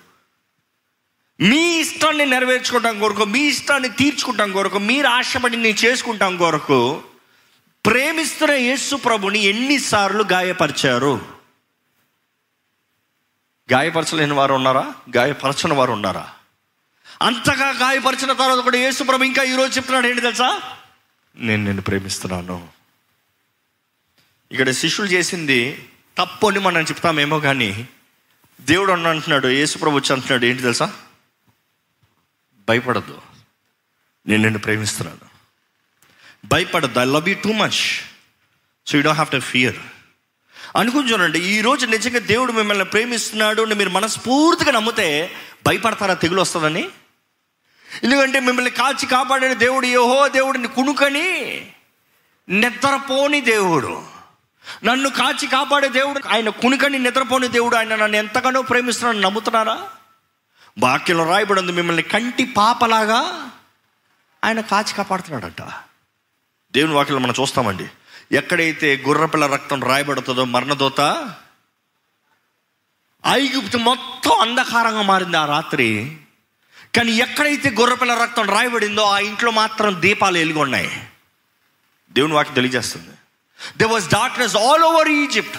మీ 1.40 1.80
ఇష్టాన్ని 1.80 2.26
నెరవేర్చుకోవటం 2.26 2.98
కొరకు 2.98 3.24
మీ 3.24 3.38
ఇష్టాన్ని 3.38 3.88
తీర్చుకుంటాం 3.88 4.52
కొరకు 4.52 4.78
మీరు 4.78 5.06
ఆశపడి 5.06 5.56
నేను 5.56 5.84
చేసుకుంటాం 5.84 6.36
కొరకు 6.36 7.02
ప్రేమిస్తున్న 7.86 8.54
యేసు 8.54 8.96
ప్రభుని 8.96 9.38
ఎన్నిసార్లు 9.38 10.24
గాయపరిచారు? 10.32 11.20
గాయపరచలేని 13.72 14.32
వారు 14.32 14.54
ఉన్నారా? 14.54 14.94
గాయపరచని 15.16 15.74
వారు 15.74 15.92
ఉన్నారా? 15.92 16.28
అంతగా 17.22 17.70
గాయపరిచిన 17.70 18.32
తర్వాత 18.32 18.58
కూడా 18.58 18.78
యేసు 18.78 19.04
ప్రభు 19.04 19.24
ఇంకా 19.24 19.42
ఈరోజు 19.42 19.76
చెప్తున్నాడు 19.76 20.06
ఏంటి 20.06 20.20
తెలుసా? 20.20 20.62
నేను 21.36 21.64
నిన్ను 21.64 21.82
ప్రేమిస్తున్నాను. 21.82 22.68
ఇక్కడ 24.52 24.70
శిష్యులు 24.70 25.10
చేసింది 25.10 25.88
తప్పు 26.18 26.46
అని 26.46 26.58
మనం 26.58 26.82
చెప్తామేమో 26.82 27.40
కానీ 27.40 27.88
దేవుడు 28.60 28.92
అన్న 28.92 29.08
అంటున్నాడు 29.08 29.48
యేసు 29.48 29.78
ప్రభు 29.78 29.96
వచ్చి 29.96 30.12
అంటున్నాడు 30.12 30.44
ఏంటి 30.44 30.62
తెలుసా? 30.62 30.92
భయపడద్దు. 32.68 33.20
నేను 34.26 34.42
నిన్ను 34.42 34.58
ప్రేమిస్తున్నాను. 34.58 35.34
భయపడద్దు. 36.46 36.98
I 36.98 37.04
love 37.04 37.28
you 37.28 37.34
too 37.44 37.52
much 37.52 38.04
so 38.86 38.98
you 38.98 39.02
don't 39.02 39.18
have 39.18 39.30
to 39.30 39.38
fear 39.38 39.76
అనుకుని 40.76 41.12
చూడండి 41.12 41.38
ఈ 41.38 41.60
రోజు 41.60 41.86
నిజంగా 41.86 42.18
దేవుడు 42.18 42.52
మిమ్మల్ని 42.52 42.84
ప్రేమిస్తున్నాడు 42.84 43.62
అని 43.62 43.74
మీరు 43.74 43.90
మనస్ఫూర్తిగా 43.90 44.72
నమ్మితే 44.72 45.36
భయపడతారా 45.66 46.14
తెగులు 46.14 46.40
వస్తుందని? 46.40 46.88
ఎందుకంటే 48.02 48.40
మిమ్మల్ని 48.40 48.70
కాచి 48.70 49.06
కాపాడిన 49.06 49.52
దేవుడు 49.52 49.86
యహో 49.86 50.28
దేవుడిని 50.28 50.68
కునుకని 50.68 51.66
నిద్రపోని 52.48 53.40
దేవుడు. 53.40 54.02
నన్ను 54.84 55.10
కాచి 55.10 55.46
కాపాడే 55.46 55.88
దేవుడు 55.88 56.28
ఆయన 56.28 56.48
కునుకని 56.48 56.98
నిద్రపోని 56.98 57.48
దేవుడు 57.48 57.76
ఆయన 57.76 57.94
నన్ను 57.94 58.16
ఎంతగానో 58.16 58.62
ప్రేమిస్తున్నాను 58.62 59.20
నమ్ముతున్నారా? 59.20 59.88
వాక్యంలో 60.78 61.24
రాయబడింది 61.24 61.72
మిమ్మల్ని 61.72 62.02
కంటి 62.02 62.44
పాపలాగా 62.44 63.50
ఆయన 64.44 64.60
కాచి 64.60 64.94
కాపాడుతున్నాడట. 64.94 65.62
దేవుని 66.72 66.92
వాక్యం 66.92 67.22
మనం 67.22 67.34
చూస్తామండి. 67.40 67.86
ఎక్కడైతే 68.32 69.04
గుర్రపిల్ల 69.06 69.46
రక్తం 69.46 69.84
రాయబడుతుందో 69.84 70.44
మరణదోత 70.44 71.34
ఐగుప్తు 73.26 73.76
మొత్తం 73.76 74.40
అంధకారంగా 74.40 75.02
మారింది 75.02 75.36
ఆ 75.36 75.46
రాత్రి. 75.46 76.16
కానీ 76.96 77.12
ఎక్కడైతే 77.12 77.70
గొర్రెపిల్ల 77.70 78.14
రక్తం 78.14 78.50
రాయబడిందో 78.50 79.02
ఆ 79.02 79.18
ఇంట్లో 79.18 79.50
మాత్రం 79.50 79.96
దీపాలు 80.02 80.38
వెలుగున్నాయి. 80.38 81.06
దేవుని 82.12 82.32
వాటికి 82.32 82.54
తెలియజేస్తుంది. 82.54 83.08
They 83.76 83.84
was 83.84 84.08
darkness 84.08 84.56
all 84.56 84.82
over 84.82 85.08
Egypt 85.08 85.56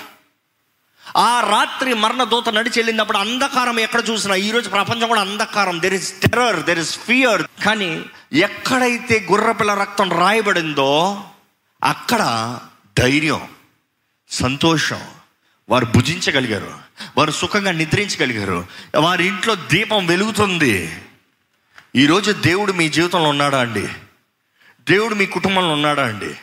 ఆ 1.18 1.39
రాత్రి 1.39 1.94
మరణ 1.94 2.24
దూత 2.24 2.50
నడిచి 2.50 2.80
వెళ్ళినప్పుడు 2.80 3.18
అంధకారం 3.18 3.80
ఎక్కడ 3.80 4.04
చూసినా 4.10 4.36
ఈరోజు 4.36 4.70
ప్రపంచం 4.70 5.08
కూడా 5.08 5.22
అంధకారం. 5.22 5.82
There 5.82 5.94
is 5.94 6.13
terror 6.20 6.65
there 6.65 6.80
is 6.80 7.00
fear 7.00 7.48
కానీ 7.65 8.06
ఎక్కడైతే 8.34 9.27
గుర్రపిల్ల 9.32 9.74
రక్తం 9.74 10.12
రాయబడిందో 10.12 11.24
అక్కడ 11.84 12.60
ధైర్యం 12.98 13.48
సంతోషం 14.30 15.01
వారు 15.70 15.86
భుజించగలిగారు. 15.86 16.74
వారు 17.18 17.32
సుఖంగా 17.32 17.72
నిద్రించగలిగారు. 17.72 18.68
వారి 18.98 19.27
ఇంట్లో 19.27 19.56
దీపం 19.56 20.08
వెలుగుతుంది. 20.08 20.98
ఈరోజు 21.96 22.32
దేవుడు 22.32 22.74
మీ 22.74 22.90
జీవితంలో 22.90 23.30
ఉన్నాడా 23.30 23.60
అండి? 23.60 23.88
దేవుడు 24.80 25.16
మీ 25.16 25.25
కుటుంబంలో 25.25 25.74
ఉన్నాడా 25.74 26.06
అండి? 26.06 26.36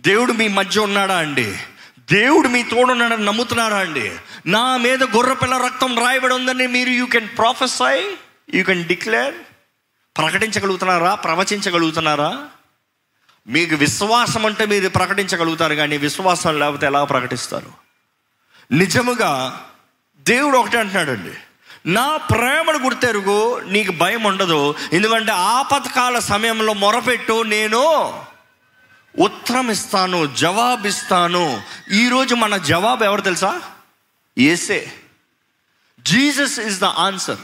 దేవుడు 0.00 0.32
మీ 0.32 0.48
మధ్య 0.48 0.80
ఉన్నాడా 0.80 1.18
అండి? 1.18 1.58
దేవుడు 2.12 2.48
మీ 2.48 2.62
తోడున్నాడని 2.62 3.24
నమ్ముతున్నాడా 3.24 3.76
అండి? 3.76 4.18
నా 4.46 4.76
మీద 4.76 5.02
గొర్రెపిల్ల 5.02 5.56
రక్తం 5.56 5.98
రాయబడి 5.98 6.34
ఉందని 6.34 6.66
మీరు 6.66 6.88
you 6.88 7.06
can 7.06 7.28
prophesy 7.28 8.16
you 8.54 8.64
can 8.64 8.84
declare 8.84 9.34
ప్రకటించగలుగుతున్నారా? 10.16 11.14
ప్రవచించగలుగుతున్నారా? 11.14 12.48
మీకు 13.46 13.74
విశ్వాసం 13.74 14.46
అంటే 14.46 14.66
మీరు 14.66 14.88
ప్రకటించగలుగుతారు 14.88 15.74
కానీ 15.74 15.96
విశ్వాసం 15.96 16.58
లేకపోతే 16.58 16.86
ఎలా 16.86 17.04
ప్రకటిస్తారు? 17.04 17.72
నిజముగా 18.72 19.64
దేవుడు 20.18 20.58
ఒకటే 20.58 20.78
అంటున్నాడండి. 20.78 21.34
నా 21.86 22.16
ప్రేమను 22.16 22.78
గుర్తెరుగు 22.78 23.60
నీకు 23.60 23.92
భయం 23.92 24.22
ఉండదు. 24.22 24.74
ఎందుకంటే 24.92 25.32
ఆపత్కాల 25.32 26.18
సమయంలో 26.18 26.72
మొరపెట్టు 26.72 27.42
నేను 27.42 28.14
ఉత్తరం 29.18 29.70
ఇస్తాను 29.70 30.34
జవాబు 30.36 30.86
ఇస్తాను 30.86 31.62
ఈరోజు 31.92 32.34
మన 32.34 32.56
జవాబు 32.56 33.04
ఎవరు 33.04 33.20
తెలుసా? 33.20 33.62
ఏసే 34.38 34.92
జీసస్ 36.00 36.58
ఇస్ 36.58 36.80
ద 36.80 36.84
ఆన్సర్. 36.84 37.38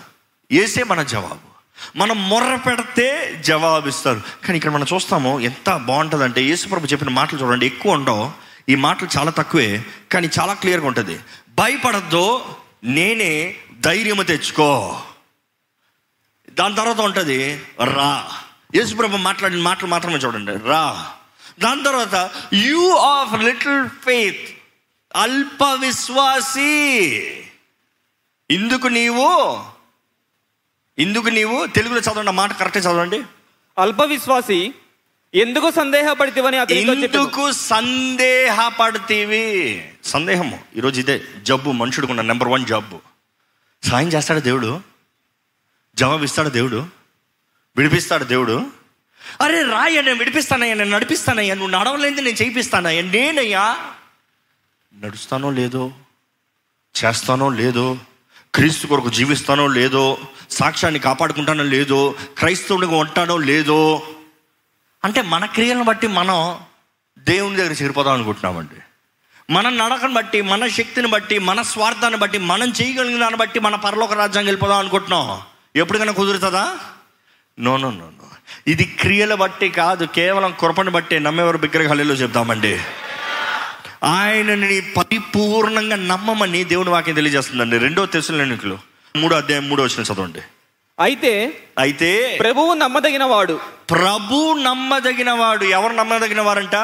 ఏసే 0.53 0.83
మన 0.83 1.03
జవాబు. 1.03 1.53
మనం 1.97 2.29
మొర్ర 2.29 2.55
పెడితే 2.55 3.43
జవాబు 3.47 3.89
ఇస్తారు 3.89 4.21
కానీ 4.45 4.57
ఇక్కడ 4.57 4.71
మనం 4.71 4.87
చూస్తాము 4.95 5.41
ఎంత 5.41 5.77
బాగుంటుందంటే 5.77 6.43
యేసుప్రభు 6.43 6.87
చెప్పిన 6.87 7.09
మాటలు 7.09 7.39
చూడండి 7.43 7.67
ఎక్కువ 7.67 7.93
ఉండవు. 7.93 8.31
ఈ 8.69 8.75
మాటలు 8.75 9.09
చాలా 9.19 9.31
తక్కువే 9.31 9.83
కానీ 10.13 10.29
చాలా 10.41 10.53
క్లియర్గా 10.53 10.87
ఉంటుంది. 10.87 11.21
భయపడద్దు 11.49 12.45
నేనే 12.85 13.57
ధైర్యము 13.81 14.23
తెచ్చుకో. 14.23 15.03
దాని 16.51 16.77
తర్వాత 16.77 17.01
ఉంటుంది 17.01 17.65
రా. 17.85 18.31
యేసుప్రభు 18.75 19.17
మాట్లాడిన 19.17 19.61
మాటలు 19.61 19.87
మాత్రమే 19.87 20.17
చూడండి. 20.17 20.59
రా. 20.59 21.13
దాని 21.59 21.85
తర్వాత 21.85 22.31
యూ 22.53 22.91
ఆఫ్ 22.91 23.43
లిటిల్ 23.43 23.89
ఫెయిత్ 23.89 24.59
అల్ప 25.17 25.63
విశ్వాసి 25.63 26.99
ఇందుకు 28.51 28.87
నీవు 28.87 29.65
ఇందుకు 30.99 31.29
నీవు 31.29 31.67
తెలుగులో 31.67 32.01
చదవండి 32.01 32.31
మాట 32.31 32.53
కరెక్టే 32.53 32.81
చదవండి. 32.81 33.23
అల్ప 33.79 34.03
విశ్వాసి 34.03 34.75
ఎందుకు 35.35 35.71
సందేహపడితివని 35.71 36.57
ఎందుకు 36.57 37.53
సందేహపడతీవి? 37.53 39.47
సందేహము. 40.05 40.61
ఈరోజు 40.77 41.01
ఇదే 41.01 41.23
జబ్బు 41.43 41.71
మనుషుడుకున్న 41.71 42.21
నెంబర్ 42.21 42.49
వన్ 42.49 42.67
జబ్బు. 42.67 43.01
సాయం 43.83 44.09
చేస్తాడు 44.09 44.41
దేవుడు. 44.41 44.81
జవాబిస్తాడు 45.97 46.49
దేవుడు. 46.49 46.87
విడిపిస్తాడు 47.77 48.25
దేవుడు. 48.25 48.67
అరే 49.41 49.63
రాయ 49.63 50.03
నేను 50.03 50.19
విడిపిస్తానయ్యా 50.19 50.75
నేను 50.75 50.91
నడిపిస్తానయ్యా 50.91 51.55
నువ్వు 51.55 51.79
నడవలేదు 51.79 52.21
నేను 52.21 52.37
చేయిస్తానయ్యా 52.37 53.03
నేనయ్యా? 53.03 53.77
నడుస్తానో 54.95 55.51
లేదో 55.51 55.93
చేస్తానో 56.95 57.49
లేదో 57.49 57.99
క్రీస్తు 58.55 58.87
కొరకు 58.87 59.09
జీవిస్తానో 59.09 59.67
లేదో 59.67 60.19
సాక్ష్యాన్ని 60.51 61.01
కాపాడుకుంటానో 61.01 61.65
లేదో 61.65 62.15
క్రైస్తవుడిగా 62.39 62.97
ఉంటానో 62.97 63.37
లేదో 63.37 64.07
అంటే 65.05 65.23
మన 65.23 65.45
క్రియలను 65.45 65.85
బట్టి 65.85 66.07
మనం 66.07 66.59
దేవుని 67.19 67.57
దగ్గర 67.57 67.73
చేరిపోదాం 67.73 68.15
అనుకుంటున్నామండి. 68.15 68.81
మన 69.53 69.69
నడకను 69.69 70.15
బట్టి 70.15 70.43
మన 70.43 70.69
శక్తిని 70.69 71.09
బట్టి 71.09 71.39
మన 71.39 71.63
స్వార్థాన్ని 71.63 72.19
బట్టి 72.19 72.39
మనం 72.39 72.73
చేయగలిగిన 72.83 73.21
దాన్ని 73.21 73.39
బట్టి 73.39 73.61
మన 73.61 73.75
పరలోక 73.75 74.13
రాజ్యానికి 74.13 74.49
వెళ్ళిపోదాం 74.49 74.79
అనుకుంటున్నాం. 74.79 75.41
ఎప్పటికైనా 75.77 76.13
కుదురుతుందా? 76.13 76.79
No 77.59 77.77
no 77.77 77.91
no 77.91 78.05
no. 78.05 78.29
ఇది 78.67 78.85
క్రియల 78.85 79.35
బట్టి 79.35 79.69
కాదు 79.69 80.05
కేవలం 80.05 80.55
కృపను 80.61 80.91
బట్టి 80.91 81.21
నమ్మేవారు 81.21 81.59
విగ్రహాలు 81.59 82.15
చెప్తామండి. 82.15 82.81
ఆయనని 84.05 84.81
పరిపూర్ణంగా 84.81 85.97
నమ్మమని 85.97 86.65
దేవుని 86.65 86.91
వాక్యం 86.91 87.15
తెలియజేస్తుందండి. 87.15 87.79
రెండో 87.79 88.07
తెసులనికులు 88.07 88.79
మూడో 89.17 89.37
అధ్యాయం 89.37 89.69
మూడో 89.69 89.83
వచ్చిన 89.83 90.03
చదవండి. 90.03 90.41
అయితే 90.99 91.63
అయితే 91.79 92.37
ప్రభువు 92.41 92.75
నమ్మదగిన 92.75 93.25
వాడు 93.25 93.61
ప్రభు 93.91 94.55
నమ్మదగిన 94.63 95.31
వాడు 95.33 95.65
ఎవరు 95.65 95.93
నమ్మదగిన 95.93 96.41
వారంట 96.41 96.77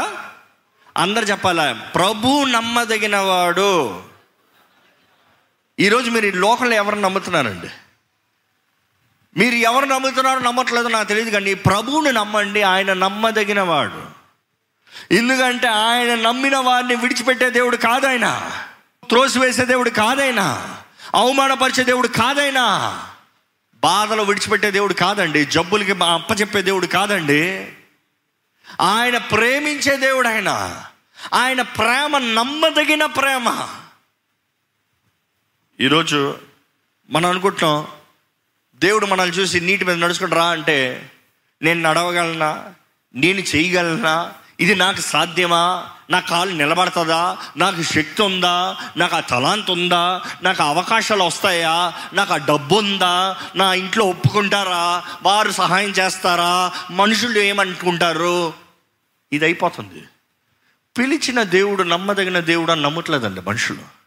అందరు 0.97 1.25
చెప్పాలా? 1.25 1.73
ప్రభు 1.95 2.45
నమ్మదగిన 2.45 3.17
వాడు 3.17 4.01
ఈరోజు 5.79 6.11
మీరు 6.11 6.27
ఈ 6.27 6.31
లోకంలో 6.31 6.75
ఎవరు 6.75 6.95
నమ్ముతున్నారండి? 6.95 7.69
మీరు 9.37 9.55
ఎవరు 9.55 9.85
నమ్ముతున్నారో 9.85 10.41
నమ్మట్లేదో 10.41 10.89
నాకు 10.89 11.09
తెలియదు 11.09 11.31
కానీ 11.31 11.55
ప్రభువుని 11.55 12.13
నమ్మండి 12.13 12.63
ఆయన 12.63 12.93
నమ్మదగిన 12.93 13.61
వాడు 13.61 14.01
ఎందుకంటే 15.13 15.69
ఆయన 15.69 16.15
నమ్మిన 16.15 16.57
వారిని 16.57 16.95
విడిచిపెట్టే 16.95 17.51
దేవుడు 17.51 17.77
కాదాయన 17.77 18.29
త్రోసివేసే 19.09 19.65
దేవుడు 19.65 19.91
కాదైనా 19.91 20.47
అవమానపరిచే 21.15 21.85
దేవుడు 21.85 22.09
కాదైనా 22.09 22.65
బాధలు 23.81 24.23
విడిచిపెట్టే 24.23 24.71
దేవుడు 24.71 24.95
కాదండి. 24.95 25.45
జబ్బులకి 25.45 26.05
అప్పచెప్పే 26.05 26.63
దేవుడు 26.63 26.87
కాదండి. 26.87 27.73
ఆయన 28.81 29.19
ప్రేమించే 29.19 29.97
దేవుడు 29.97 30.29
ఆయన. 30.29 30.49
ఆయన 31.35 31.63
ప్రేమ 31.63 32.19
నమ్మదగిన 32.19 33.07
ప్రేమ. 33.07 33.69
ఈరోజు 35.81 36.39
మనం 37.11 37.31
అనుకుంటున్నాం 37.31 37.87
దేవుడు 38.75 39.07
మనల్ని 39.07 39.37
చూసి 39.37 39.61
నీటి 39.61 39.85
మీద 39.85 39.97
నడుచుకుంటారా 39.97 40.47
అంటే 40.47 41.11
నేను 41.63 41.81
నడవగలనా? 41.81 42.75
నేను 43.15 43.41
చేయగలనా? 43.41 44.35
ఇది 44.61 44.75
నాకు 44.75 45.01
సాధ్యమా? 45.01 45.89
నా 46.11 46.21
కాలు 46.21 46.51
నిలబడుతుందా? 46.51 47.37
నాకు 47.57 47.83
శక్తి 47.83 48.23
ఉందా? 48.23 48.77
నాకు 48.97 49.17
ఆ 49.17 49.21
తలాంత్ 49.21 49.71
ఉందా? 49.71 50.23
నాకు 50.43 50.63
ఆ 50.63 50.67
అవకాశాలు 50.67 51.23
వస్తాయా? 51.23 51.93
నాకు 52.13 52.33
ఆ 52.33 52.37
డబ్బు 52.37 52.75
ఉందా? 52.75 53.37
నా 53.57 53.75
ఇంట్లో 53.75 54.05
ఒప్పుకుంటారా? 54.05 55.03
వారు 55.23 55.51
సహాయం 55.51 55.91
చేస్తారా? 55.91 56.73
మనుషులు 56.91 57.39
ఏమనుకుంటారు? 57.39 58.53
ఇది 59.33 59.45
అయిపోతుంది 59.45 60.03
పిలిచిన 60.99 61.43
దేవుడు 61.43 61.83
నమ్మదగిన 61.83 62.41
దేవుడు 62.41 62.73
అని 62.73 62.83
నమ్మట్లేదండి 62.83 63.41
మనుషులు. 63.41 63.99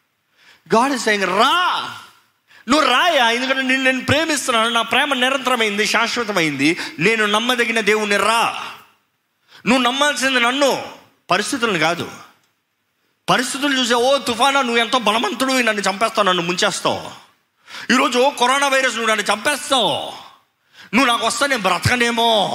గాడ్ 0.75 0.93
ఇస్ 0.93 1.03
సెయింగ్ 1.03 1.23
రా! 1.23 1.93
నువ్వు 2.69 2.89
రాయా? 2.89 3.29
ఎందుకంటే 3.29 3.61
నేను 3.61 3.83
నేను 3.83 4.05
ప్రేమిస్తున్నాను. 4.05 4.69
నా 4.69 4.81
ప్రేమ 4.81 5.13
నిరంతరమైంది 5.13 5.85
శాశ్వతమైంది. 5.85 6.77
నేను 6.99 7.25
నమ్మదగిన 7.25 7.79
దేవుని 7.79 8.17
రా. 8.17 8.63
నువ్వు 9.65 9.83
నమ్మాల్సింది 9.83 10.39
నన్ను. 10.39 10.91
పరిస్థితులను 11.31 11.79
కాదు. 11.79 12.11
పరిస్థితులు 13.29 13.79
చూసే 13.79 13.93
ఓ 13.93 14.17
తుఫానా 14.17 14.61
నువ్వు 14.61 14.77
ఎంతో 14.77 14.99
బలవంతుడు 14.99 15.53
నన్ను 15.53 15.81
చంపేస్తావు 15.81 16.27
నన్ను 16.27 16.43
ముంచేస్తావు. 16.43 17.11
ఈరోజు 17.93 18.19
ఓ 18.19 18.29
కరోనా 18.29 18.67
వైరస్ 18.67 18.95
నువ్వు 18.95 19.15
నన్ను 19.15 19.33
చంపేస్తావు. 19.33 20.13
నువ్వు 20.95 21.05
నాకు 21.05 21.27
వస్తే 21.27 21.47
నేను 21.47 21.61
బ్రతకనేమో. 21.61 22.47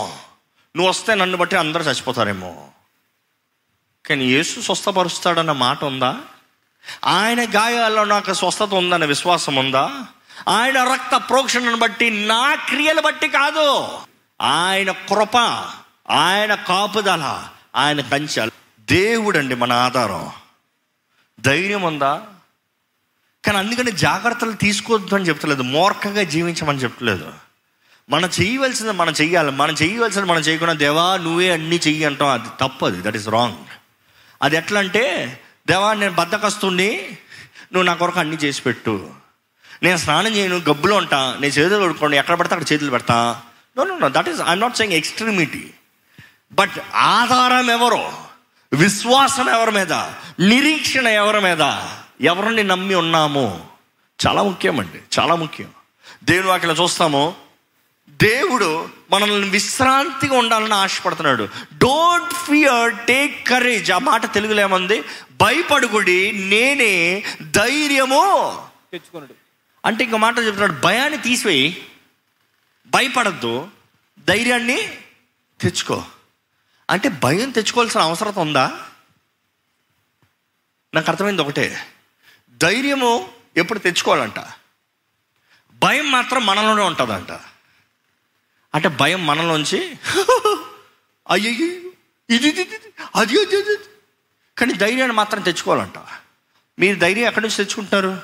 నువ్వు 0.77 0.91
వస్తే 0.91 1.15
నన్ను 1.15 1.37
బట్టి 1.37 1.57
అందరూ 1.57 1.85
చచ్చిపోతారేమో. 1.85 2.69
కానీ 4.09 4.25
యేసు 4.25 4.61
స్వస్థపరుస్తాడన్న 4.61 5.53
మాట 5.53 5.85
ఉందా? 5.85 6.21
ఆయన 7.05 7.45
గాయాల్లో 7.45 8.05
నాకు 8.05 8.33
స్వస్థత 8.33 8.75
ఉందన్న 8.75 9.05
విశ్వాసం 9.05 9.57
ఉందా? 9.57 10.05
ఆయన 10.49 10.93
రక్త 10.93 11.17
ప్రోక్షణను 11.17 11.77
బట్టి 11.77 12.11
నా 12.11 12.55
క్రియలు 12.55 13.01
బట్టి 13.01 13.29
కాదు. 13.29 13.89
ఆయన 14.43 14.93
కృప 14.93 15.37
ఆయన 16.11 16.55
కాపుదల 16.55 17.49
ఆయన 17.77 18.01
కంచాలు. 18.01 18.51
దేవుడండి 18.81 19.55
మన 19.55 19.73
ఆధారం. 19.73 20.31
ధైర్యం 21.41 21.83
ఉందా? 21.83 22.23
కానీ 23.47 23.59
అందుకని 23.59 23.91
జాగ్రత్తలు 23.91 24.53
తీసుకోవద్దు 24.53 25.15
అని 25.15 25.25
చెప్తలేదు. 25.25 25.63
మూర్ఖంగా 25.63 26.23
జీవించమని 26.23 26.79
చెప్పలేదు 26.79 27.33
మనం 28.11 28.31
చేయవలసింది 28.41 28.93
మనం 28.93 29.13
చెయ్యాలి. 29.13 29.51
మనం 29.51 29.75
చేయవలసింది 29.75 30.27
మనం 30.27 30.41
చేయకుండా 30.41 30.73
దేవా 30.73 31.17
నువ్వే 31.17 31.51
అన్నీ 31.51 31.77
చెయ్యి 31.77 32.05
అంటాం 32.05 32.29
అది 32.29 32.49
తప్పదు 32.61 33.03
దట్ 33.03 33.17
ఈస్ 33.17 33.29
రాంగ్ 33.29 33.57
అది 34.43 34.57
ఎట్లా 34.57 34.81
అంటే 34.81 35.41
దేవా 35.69 35.95
నేను 35.95 36.15
బద్దకస్తుండి 36.15 37.19
నువ్వు 37.73 37.83
నా 37.83 37.95
కొరకు 37.95 38.21
అన్నీ 38.21 38.37
చేసి 38.37 38.63
పెట్టు. 38.63 39.11
నేను 39.83 39.97
స్నానం 39.97 40.37
చేయను 40.37 40.57
గబ్బులో 40.57 40.97
ఉంటా 40.97 41.37
నేను 41.41 41.53
చేతులు 41.53 41.81
కొడుకోండి 41.81 42.17
ఎక్కడ 42.17 42.35
పడితే 42.35 42.55
అక్కడ 42.55 42.73
చేతులు 42.73 42.91
పెడతా. 42.91 43.43
No 43.77 43.85
no 43.85 43.99
no 43.99 44.09
that 44.09 44.29
is 44.29 44.41
I'm 44.41 44.61
not 44.61 44.77
saying 44.77 44.95
extremity 44.95 45.71
but 46.53 46.73
ఆధారం 46.95 47.71
ఎవరో? 47.71 48.23
విశ్వాసం 48.73 49.49
ఎవరి 49.49 49.71
మీద? 49.71 49.93
నిరీక్షణ 50.41 51.07
ఎవరి 51.07 51.41
మీద? 51.41 51.89
ఎవరిని 52.21 52.63
నమ్మి 52.63 52.95
ఉన్నాము? 52.95 53.69
చాలా 54.27 54.43
ముఖ్యమండి. 54.43 55.21
చాలా 55.21 55.35
ముఖ్యం. 55.35 55.71
దేవుని 56.25 56.49
వాటిలో 56.49 56.75
చూస్తాము. 56.75 57.35
దేవుడు 58.09 58.89
మనల్ని 59.11 59.49
విశ్రాంతిగా 59.49 60.39
ఉండాలని 60.39 60.75
ఆశపడుతున్నాడు. 60.75 61.49
డోంట్ 61.79 62.35
ఫియర్ 62.35 63.07
టేక్ 63.07 63.47
కరేజ్ 63.47 63.93
ఆ 63.93 63.99
మాట 63.99 64.35
తెలుగులో 64.35 64.63
ఏమంది? 64.63 65.03
భయపడుకుడి 65.41 66.33
నేనే 66.33 67.25
ధైర్యము. 67.43 68.63
తెచ్చుకున్నాడు 68.93 69.35
అంటే 69.87 70.05
ఇంకో 70.05 70.17
మాట 70.17 70.39
చెప్తున్నాడు. 70.39 70.73
భయాన్ని 70.73 71.19
తీసివేయి. 71.19 71.87
భయపడద్దు. 72.87 73.69
ధైర్యాన్ని 74.29 74.77
తెచ్చుకో. 75.61 76.05
అంటే 76.91 77.09
భయం 77.09 77.51
తెచ్చుకోవాల్సిన 77.51 78.01
అవసరం 78.01 78.35
ఉందా? 78.35 78.89
నాకు 80.95 81.11
అర్థమైంది 81.11 81.43
ఒకటే. 81.43 81.87
ధైర్యము 82.63 83.33
ఎప్పుడు 83.57 83.79
తెచ్చుకోవాలంట. 83.79 84.41
భయం 85.75 86.11
మాత్రం 86.11 86.47
మనలోనే 86.47 86.83
ఉంటుందంట. 86.83 87.33
అంటే 88.75 88.89
భయం 88.89 89.27
మనలోంచి 89.27 89.99
అయ్యో 91.31 91.51
ఇది 91.51 91.65
ఇది 92.31 92.49
ఇది, 92.49 92.93
అది 93.17 93.41
అది 93.41 93.77
కానీ 94.59 94.73
ధైర్యాన్ని 94.73 95.17
మాత్రం 95.17 95.43
తెచ్చుకోవాలంట. 95.43 95.99
మీరు 96.79 96.99
ధైర్యం 96.99 97.27
ఎక్కడి 97.27 97.45
నుంచి 97.47 97.57
తెచ్చుకుంటారు 97.57 98.23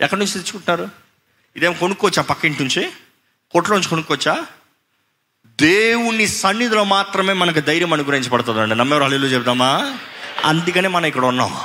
ఎక్కడి 0.00 0.18
నుంచి 0.18 0.32
తెచ్చుకుంటారు 0.32 0.90
ఇదేం 1.56 1.72
కొనుక్కోవచ్చా 1.72 2.22
పక్కింటి 2.22 2.62
నుంచి? 2.62 2.92
కొట్లోంచి 3.50 3.88
కొనుక్కోవచ్చా? 3.88 4.46
దేవుని 5.60 6.28
సన్నిధిలో 6.28 6.84
మాత్రమే 6.84 7.32
మనకు 7.32 7.60
ధైర్యం 7.60 7.92
అనుగ్రహించబడుతుందండి. 7.92 8.74
నమ్మేవారు 8.74 9.12
హల్లు 9.12 9.26
చెప్తామా 9.26 9.98
అందుకనే 10.44 10.88
మనం 10.88 11.06
ఇక్కడ 11.06 11.24
ఉన్నాం. 11.24 11.56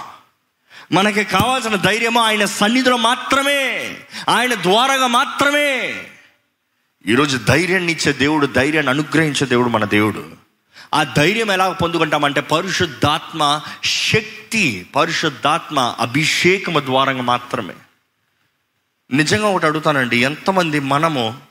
మనకి 0.91 1.23
కావాల్సిన 1.23 1.75
ధైర్యము 1.75 2.21
ఆయన 2.21 2.45
సన్నిధిలో 2.45 2.97
మాత్రమే 2.97 3.95
ఆయన 4.30 4.54
ద్వారాగా 4.54 5.08
మాత్రమే. 5.08 6.04
ఈరోజు 7.08 7.38
ధైర్యాన్ని 7.38 7.91
ఇచ్చే 7.91 8.13
దేవుడు 8.13 8.47
ధైర్యాన్ని 8.47 8.89
అనుగ్రహించే 8.89 9.47
దేవుడు 9.47 9.69
మన 9.69 9.86
దేవుడు. 9.86 10.32
ఆ 10.93 11.04
ధైర్యం 11.04 11.52
ఎలా 11.52 11.69
పొందుకుంటామంటే 11.69 12.41
పరిశుద్ధాత్మ 12.41 13.62
శక్తి 13.84 14.88
పరిశుద్ధాత్మ 14.95 15.95
అభిషేకము 15.99 16.80
ద్వారంగా 16.80 17.21
మాత్రమే. 17.21 17.73
నిజంగా 19.13 19.47
ఒకటి 19.47 19.65
అడుగుతానండి 19.65 20.17
ఎంతమంది 20.17 20.80
మనము 20.80 21.49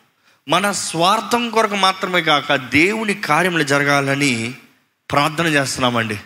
మన 0.49 0.73
స్వార్థం 0.73 1.51
కొరకు 1.51 1.77
మాత్రమే 1.77 2.23
కాక 2.23 2.55
దేవుని 2.55 3.15
కార్యములు 3.15 3.63
జరగాలని 3.63 4.55
ప్రార్థన 5.11 5.47
చేస్తున్నామండి. 5.47 6.21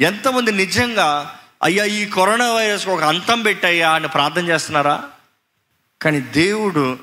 ఎంతమంది 0.00 0.52
నిజంగా 0.52 1.38
అయ్యా 1.62 1.84
ఈ 1.84 2.06
కరోనా 2.06 2.52
వైరస్ 2.52 2.88
ఒక 2.88 3.02
అంతం 3.02 3.42
పెట్టయ్యా 3.42 3.92
అని 3.92 4.08
ప్రార్థన 4.08 4.48
చేస్తున్నారా? 4.48 5.10
కానీ 6.02 6.20
దేవుడు 6.20 6.98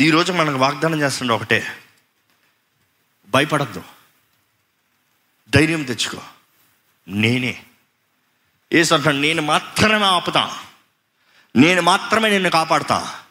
ఈరోజు 0.00 0.32
మనకు 0.32 0.56
వాగ్దానం 0.56 1.00
చేస్తుండే 1.00 1.34
ఒకటే. 1.34 1.66
భయపడద్దు. 3.28 3.82
ధైర్యం 5.50 5.82
తెచ్చుకో. 5.82 6.18
నేనే. 7.08 7.62
ఏసంటాడు 8.72 9.16
నేను 9.16 9.42
మాత్రమే 9.42 10.04
ఆపుతా. 10.04 10.58
నేను 11.56 11.82
మాత్రమే 11.82 12.30
నిన్ను 12.30 12.50
కాపాడుతాను 12.50 13.21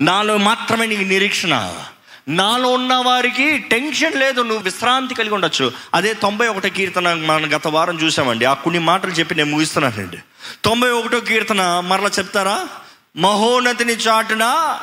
నాలో 0.00 0.36
మాత్రమే 0.36 0.86
నీకు 0.86 1.00
నిరీక్షణ. 1.00 1.84
నాలో 2.28 2.68
ఉన్న 2.68 2.94
వారికి 2.94 3.58
టెన్షన్ 3.58 4.14
లేదు 4.14 4.40
నువ్వు 4.40 4.58
విశ్రాంతి 4.58 5.14
కలిగి 5.14 5.34
ఉండొచ్చు. 5.34 5.72
అదే 5.94 6.14
తొంభై 6.14 6.48
ఒకటో 6.48 6.68
కీర్తన 6.68 7.14
మనం 7.14 7.56
గత 7.56 7.66
వారం 7.66 7.96
చూసామండి. 7.96 8.44
ఆ 8.44 8.54
కొన్ని 8.54 8.80
మాటలు 8.80 9.10
చెప్పి 9.10 9.34
నేను 9.34 9.50
ముగిస్తున్నానండి. 9.50 10.18
తొంభై 10.64 10.90
ఒకటో 10.90 11.20
కీర్తన 11.20 11.80
మరలా 11.80 12.10
చెప్తారా? 12.18 12.68
మహోన్నతిని 13.16 13.92
చాటున 13.92 14.78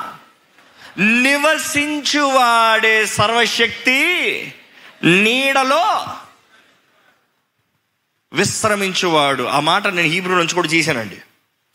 నివసించువాడే 0.98 3.06
సర్వశక్తి 3.06 4.54
నీడలో 5.04 6.08
విశ్రమించువాడు. 8.34 9.44
ఆ 9.44 9.60
మాట 9.60 9.88
నేను 9.88 10.08
హీబ్రూ 10.08 10.36
నుంచి 10.36 10.56
కూడా 10.56 10.68
చేశానండి. 10.68 11.18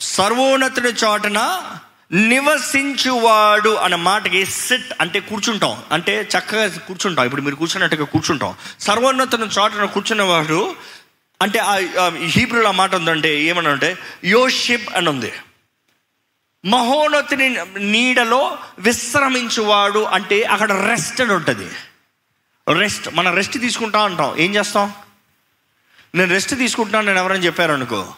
సర్వోన్నతుడి 0.01 0.89
చాటున 0.89 1.69
నివసించువాడు 2.13 3.69
అన్న 3.69 3.97
మాటకి 3.97 4.47
సిట్ 4.47 4.93
అంటే 5.01 5.21
కూర్చుంటాం. 5.21 5.83
అంటే 5.93 6.29
చక్కగా 6.39 6.69
కూర్చుంటాం. 6.69 7.25
ఇప్పుడు 7.25 7.43
మీరు 7.43 7.57
కూర్చున్నట్టుగా 7.57 8.05
కూర్చుంటాం. 8.05 8.55
సర్వోన్నతను 8.81 9.45
చాటున 9.45 9.85
కూర్చున్నవాడు 9.85 10.77
అంటే 11.43 11.59
ఆ 11.59 11.75
హీబ్రూలో 12.25 12.69
ఆ 12.69 12.73
మాట 12.73 12.95
ఉందంటే 12.95 13.41
ఏమని 13.41 13.69
అంటే 13.69 13.99
యోషిప్ 14.25 14.97
అని 14.97 15.09
ఉంది 15.09 15.33
మహోన్నతిని 16.65 17.57
నీడలో 17.79 18.59
విశ్రమించువాడు 18.79 19.99
అంటే 19.99 20.43
అక్కడ 20.43 20.73
రెస్ట్ 20.73 21.21
అని 21.21 21.33
ఉంటుంది. 21.33 21.69
రెస్ట్ 22.75 23.15
మనం 23.15 23.35
రెస్ట్ 23.35 23.59
తీసుకుంటా 23.59 24.03
ఉంటాం. 24.03 24.39
ఏం 24.39 24.55
చేస్తాం? 24.55 24.93
నేను 26.15 26.31
రెస్ట్ 26.31 26.55
తీసుకుంటున్నాను 26.55 27.07
నేను 27.07 27.19
ఎవరైనా 27.19 27.45
చెప్పారు 27.45 27.73
అనుకో 27.73 28.15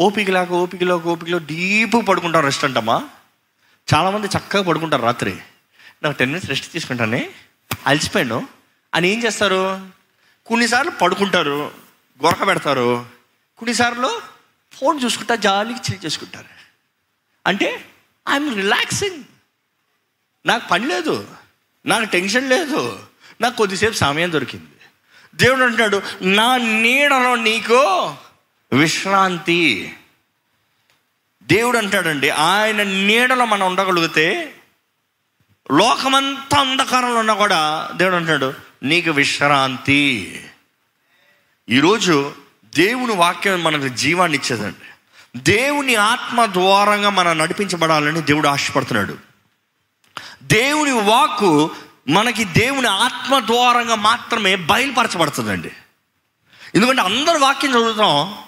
ఓపికలాగా 0.00 0.50
ఓపికలో 0.50 0.96
ఓపికలో 0.96 1.38
డీప్ 1.38 2.08
పడుకుంటాం 2.08 2.44
రెస్ట్ 2.44 2.64
అంటమ్మా 2.64 3.08
చాలామంది 3.94 4.26
చక్కగా 4.26 4.62
పడుకుంటారు 4.62 5.02
రాత్రి. 5.02 5.36
నాకు 6.02 6.18
టెన్ 6.18 6.30
మినిట్స్ 6.30 6.50
రెస్ట్ 6.50 6.72
తీసుకుంటానే. 6.72 7.30
అలసిపోయాను. 7.86 8.48
అని 8.94 9.08
ఏం 9.08 9.24
చేస్తారు? 9.24 9.88
కొన్నిసార్లు 10.46 10.90
పడుకుంటారు 10.90 11.70
గొరక 12.24 12.46
పెడతారు. 12.46 13.06
కొన్నిసార్లు 13.58 14.20
ఫోన్ 14.72 15.04
చూసుకుంటా 15.04 15.34
జాలికి 15.34 15.92
చిల్ 15.92 16.04
చేసుకుంటారు. 16.04 16.46
అంటే 17.46 17.84
ఐఎమ్ 18.28 18.54
రిలాక్సింగ్ 18.54 19.24
నాకు 20.46 20.68
పని 20.68 20.86
లేదు. 20.86 21.28
నాకు 21.86 22.04
టెన్షన్ 22.04 22.50
లేదు. 22.50 23.06
నాకు 23.40 23.56
కొద్దిసేపు 23.56 23.94
సమయం 23.94 24.32
దొరికింది. 24.32 24.66
దేవుడు 25.34 25.62
అంటున్నాడు 25.62 26.02
నా 26.22 26.56
నీడలో 26.56 27.34
నీకు 27.34 28.14
విశ్రాంతి. 28.74 29.96
దేవుడు 31.42 31.78
అంటాడండి 31.78 32.30
ఆయన 32.30 32.82
నీడలో 32.82 33.44
మనం 33.44 33.66
ఉండగలిగితే 33.66 34.54
లోకమంతా 35.72 36.60
అంధకారంలో 36.60 37.18
ఉన్నా 37.18 37.34
కూడా 37.34 37.90
దేవుడు 37.96 38.16
అంటాడు 38.16 38.54
నీకు 38.82 39.10
విశ్రాంతి. 39.10 40.40
ఈరోజు 41.68 42.34
దేవుని 42.64 43.14
వాక్యం 43.14 43.62
మనకు 43.62 43.88
జీవాన్ని 43.88 44.38
ఇచ్చేదండి. 44.38 44.90
దేవుని 45.36 45.94
ఆత్మ 45.94 46.46
ద్వారంగా 46.46 47.10
మనం 47.10 47.38
నడిపించబడాలని 47.38 48.20
దేవుడు 48.20 48.48
ఆశపడుతున్నాడు. 48.48 49.18
దేవుని 50.42 50.92
వాక్కు 50.92 51.70
మనకి 52.08 52.44
దేవుని 52.44 52.88
ఆత్మ 52.88 53.38
ద్వారంగా 53.38 53.94
మాత్రమే 53.94 54.56
బయలుపరచబడుతుందండి. 54.56 55.70
ఎందుకంటే 56.74 57.02
అందరు 57.02 57.38
వాక్యం 57.38 57.70
చదువుతాం 57.70 58.38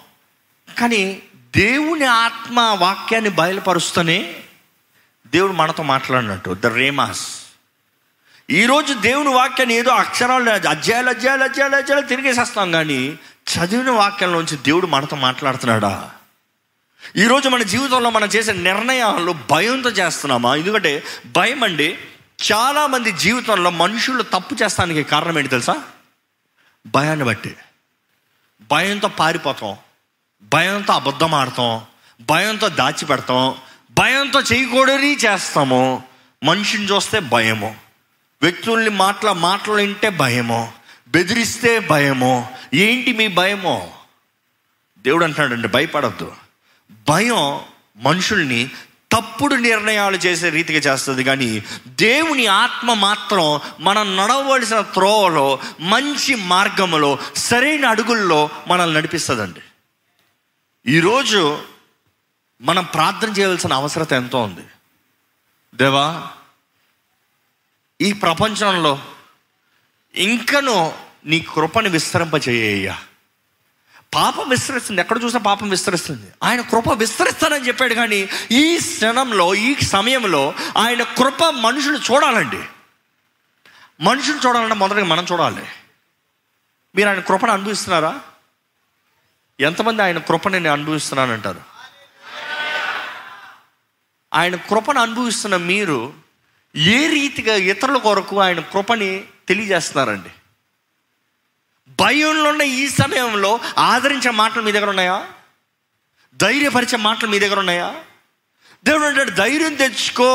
కానీ 0.74 1.22
దేవుని 1.56 2.04
ఆత్మ 2.04 2.60
వాక్యాన్ని 2.60 3.30
బయలుపరుస్తూనే 3.30 4.42
దేవుడు 5.26 5.52
మనతో 5.52 5.82
మాట్లాడినట్టు 5.82 6.56
ద 6.60 6.66
రేమాస్. 6.66 7.42
ఈరోజు 8.50 8.94
దేవుని 8.94 9.28
వాక్యాన్ని 9.28 9.74
ఏదో 9.74 9.90
అక్షరాలు 9.90 10.50
అధ్యాయాలు 10.50 11.10
అధ్యాయాలు 11.10 11.44
అధ్యాయాలు 11.44 11.76
అధ్యాయాలు 11.76 12.06
తిరిగేసేస్తాం 12.06 12.72
కానీ 12.72 13.18
చదివిన 13.52 13.90
వాక్యంలోంచి 13.90 14.56
దేవుడు 14.56 14.86
మనతో 14.86 15.16
మాట్లాడుతున్నాడా? 15.16 16.10
ఈరోజు 17.16 17.48
మన 17.48 17.62
జీవితంలో 17.62 18.10
మనం 18.10 18.28
చేసే 18.28 18.52
నిర్ణయాలు 18.52 19.34
భయంతో 19.50 19.90
చేస్తున్నామా? 19.90 20.56
ఎందుకంటే 20.56 21.04
భయం 21.26 21.62
అండి 21.62 21.98
చాలామంది 22.52 23.12
జీవితంలో 23.12 23.70
మనుషులు 23.70 24.22
తప్పు 24.22 24.54
చేస్తానికి 24.54 25.02
కారణం 25.02 25.38
ఏంటి 25.38 25.50
తెలుసా? 25.50 25.82
భయాన్ని 26.86 27.24
బట్టి 27.24 27.56
భయంతో 28.70 29.08
పారిపోతాం. 29.08 29.76
భయంతో 30.42 30.92
అబద్ధం 30.92 31.34
ఆడతాం 31.34 31.80
భయంతో 32.20 32.68
దాచిపెడతాం 32.68 33.54
భయంతో 33.98 34.40
చేయకూడని 34.40 35.16
చేస్తాము. 35.16 36.02
మనిషిని 36.44 36.84
చూస్తే 36.84 37.18
భయము. 37.18 37.76
వ్యక్తుల్ని 38.42 38.90
మాటల 38.90 39.32
మాటలు 39.32 39.72
వింటే 39.72 40.08
భయము. 40.08 40.72
బెదిరిస్తే 41.08 41.78
భయము. 41.78 42.48
ఏంటి 42.74 43.12
మీ 43.12 43.28
భయమో? 43.28 43.88
దేవుడు 44.98 45.24
అంటున్నాడండి 45.24 45.68
భయపడద్దు. 45.68 46.32
భయం 47.08 47.60
మనుషుల్ని 47.96 48.70
తప్పుడు 49.12 49.54
నిర్ణయాలు 49.54 50.16
చేసే 50.16 50.48
రీతిగా 50.48 50.92
చేస్తుంది 50.92 51.24
కానీ 51.24 51.64
దేవుని 51.86 52.46
ఆత్మ 52.46 52.94
మాత్రం 52.94 53.60
మనం 53.80 54.16
నడవలసిన 54.16 54.80
త్రోవలో 54.80 55.58
మంచి 55.80 56.34
మార్గములో 56.34 57.18
సరైన 57.36 57.86
అడుగుల్లో 57.86 58.50
మనల్ని 58.68 58.96
నడిపిస్తుందండి. 58.96 59.60
ఈరోజు 60.88 61.64
మనం 62.60 62.84
ప్రార్థన 62.84 63.28
చేయవలసిన 63.28 63.72
అవసరత 63.72 64.12
ఎంతో 64.12 64.42
ఉంది. 64.42 64.66
దేవా 65.74 66.28
ఈ 68.00 68.12
ప్రపంచంలో 68.12 69.02
ఇంకనూ 70.14 70.92
నీ 71.24 71.40
కృపని 71.40 71.88
విస్తరింపజేయ్యా 71.88 72.98
పాపం 74.14 74.48
విస్తరిస్తుంది. 74.48 75.00
ఎక్కడ 75.00 75.24
చూసినా 75.24 75.40
పాపం 75.40 75.68
విస్తరిస్తుంది. 75.68 76.30
ఆయన 76.42 76.60
కృప 76.60 76.92
విస్తరిస్తానని 76.92 77.66
చెప్పాడు 77.66 77.94
కానీ 77.94 78.28
ఈ 78.50 78.78
క్షణంలో 78.78 79.54
ఈ 79.54 79.74
సమయంలో 79.74 80.54
ఆయన 80.78 81.02
కృప 81.02 81.44
మనుషులు 81.44 81.98
చూడాలండి. 81.98 82.62
మనుషులు 84.00 84.48
చూడాలంటే 84.48 84.74
మొదటగా 84.74 85.04
మనం 85.04 85.26
చూడాలి. 85.32 85.66
మీరు 86.94 87.08
ఆయన 87.08 87.20
కృపను 87.20 87.52
అనుభవిస్తున్నారా? 87.52 88.20
ఎంతమంది 89.60 90.02
ఆయన 90.02 90.18
కృపని 90.18 90.60
నేను 90.60 90.72
అనుభవిస్తున్నానంటారు? 90.72 91.60
ఆయన 94.34 94.56
కృపను 94.56 95.00
అనుభవిస్తున్న 95.00 95.56
మీరు 95.56 96.12
ఏ 96.76 97.06
రీతిగా 97.06 97.54
ఇతరుల 97.54 97.96
కొరకు 97.96 98.40
ఆయన 98.40 98.60
కృపని 98.60 99.24
తెలియజేస్తున్నారండి? 99.48 100.28
భయంలో 102.00 102.50
ఉన్న 102.50 102.62
ఈ 102.62 102.88
సమయంలో 102.88 103.60
ఆదరించే 103.78 104.30
మాటలు 104.30 104.62
మీ 104.62 104.72
దగ్గర 104.72 104.88
ఉన్నాయా? 104.88 105.28
ధైర్యపరిచే 106.36 106.96
మాటలు 106.96 107.28
మీ 107.28 107.38
దగ్గర 107.38 107.58
ఉన్నాయా? 107.58 107.94
దేవుడు 108.84 109.04
అంటాడు 109.04 109.30
ధైర్యం 109.30 109.74
తెచ్చుకో. 109.74 110.30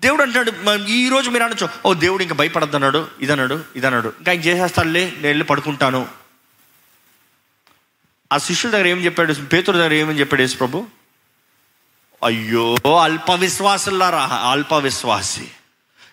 దేవుడు 0.00 0.22
అంటాడు 0.22 0.52
ఈరోజు 0.86 1.30
మీరు 1.30 1.44
అనొచ్చు 1.44 1.68
ఓ 1.86 1.94
దేవుడు 1.94 2.22
ఇంకా 2.22 2.34
భయపడద్దు 2.34 2.76
అన్నాడు 2.76 3.08
ఇదన్నాడు 3.20 3.64
ఇదన్నాడు 3.76 4.12
ఇంకా 4.18 4.32
ఆయన 4.32 4.40
చేసేస్తాడులే 4.40 5.04
నేను 5.04 5.26
వెళ్ళి 5.26 5.44
పడుకుంటాను. 5.44 6.27
ఆ 8.32 8.38
శిష్యుల 8.38 8.72
దగ్గర 8.72 8.86
ఏం 8.86 8.98
చెప్పాడు? 8.98 9.32
పేతుల 9.32 9.76
దగ్గర 9.76 9.92
ఏమని 9.92 10.20
చెప్పాడు 10.20 10.42
యేసు 10.42 10.56
ప్రభు? 10.56 10.86
అయ్యో 12.24 12.96
అల్ప 13.02 13.32
విశ్వాసులారా 13.32 14.24
అల్ప 14.24 14.74
విశ్వాసి 14.74 15.48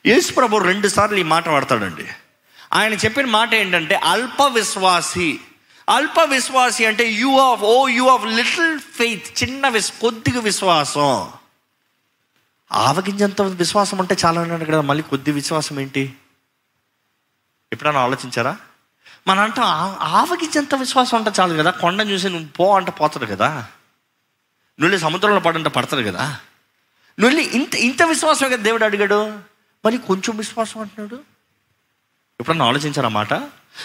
యేసు 0.05 0.33
ప్రభు 0.33 0.57
రెండు 0.57 0.87
సార్లు 0.87 1.17
ఈ 1.17 1.23
మాట 1.23 1.49
వాడతాడండి. 1.49 2.07
ఆయన 2.73 2.93
చెప్పిన 2.93 3.25
మాట 3.25 3.53
ఏంటంటే 3.53 3.95
అల్ప 3.95 4.43
విశ్వాసి 4.43 5.39
అల్ప 5.89 6.19
విశ్వాసి 6.19 6.85
అంటే 6.85 7.11
you 7.11 7.39
of 7.39 7.61
O 7.63 7.87
you 7.87 8.07
of 8.07 8.25
little 8.25 8.79
faith 8.79 9.43
చిన్న 9.43 9.67
విశ్ 9.67 9.91
కొద్దిగా 9.91 10.39
విశ్వాసం. 10.39 11.29
ఆవగింజంత 12.71 13.41
విశ్వాసం 13.41 14.01
అంటే 14.01 14.17
చాలా 14.25 14.41
అన్నాడు 14.41 14.65
కదా 14.65 14.81
మళ్ళీ 14.81 15.03
కొద్ది 15.03 15.31
విశ్వాసం 15.31 15.79
ఏంటి? 15.79 16.13
ఎప్పుడైనా 17.73 17.99
ఆలోచించారా? 17.99 18.57
మన 19.27 19.39
అంట 19.39 19.59
ఎంత 20.55 20.75
విశ్వాసం 20.75 21.17
అంటే 21.17 21.31
చాలు 21.39 21.57
కదా. 21.57 21.71
కొండను 21.71 22.09
చూసి 22.09 22.29
నువ్వు 22.29 22.47
పో 22.47 22.75
అంటే 22.75 22.91
పోతాడు 22.91 23.25
కదా. 23.25 23.65
నువ్వు 24.79 24.97
సముద్రంలో 24.97 25.39
పడంటే 25.39 25.69
పడతాడు 25.69 26.01
కదా. 26.01 26.37
నువ్వు 27.19 27.39
ఇంత 27.39 27.75
ఇంత 27.75 28.03
విశ్వాసం 28.03 28.47
కదా 28.47 28.55
దేవుడు 28.55 28.83
అడిగాడు. 28.83 29.39
మరి 29.85 29.97
కొంచెం 29.97 30.37
విశ్వాసం 30.37 30.81
అంటున్నాడు. 30.81 31.15
ఎప్పుడన్నా 32.39 32.65
ఆలోచించారన్నమాట 32.65 33.31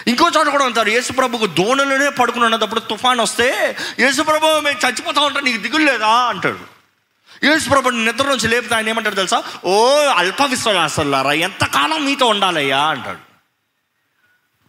ఇంకో 0.07 0.31
చోట 0.37 0.47
కూడా 0.47 0.65
ఉంటారు. 0.65 0.89
యేసుప్రభుకు 0.89 1.45
దోణలోనే 1.45 2.09
పడుకుని 2.09 2.45
ఉన్నప్పుడు 2.45 2.79
తుఫాన్ 2.79 3.19
వస్తే 3.19 3.77
యేసుప్రభు 3.99 4.59
మేము 4.59 4.87
చచ్చిపోతా 4.87 5.21
ఉంటాం 5.21 5.43
నీకు 5.45 5.57
దిగులు 5.57 5.85
లేదా 5.85 6.07
అంటాడు. 6.07 6.59
యేసుప్రభు 7.45 7.89
నిద్ర 7.89 8.27
నుంచి 8.27 8.47
లేపితే 8.47 8.75
ఆయన 8.75 8.89
ఏమంటాడు 8.89 9.15
తెలుసా? 9.15 9.43
ఓ 9.65 9.97
అల్ప 9.97 10.41
విశ్వాసాలారా 10.41 11.33
ఎంతకాలం 11.33 12.05
మీతో 12.05 12.25
ఉండాలయ్యా 12.25 12.83
అంటాడు. 12.83 13.30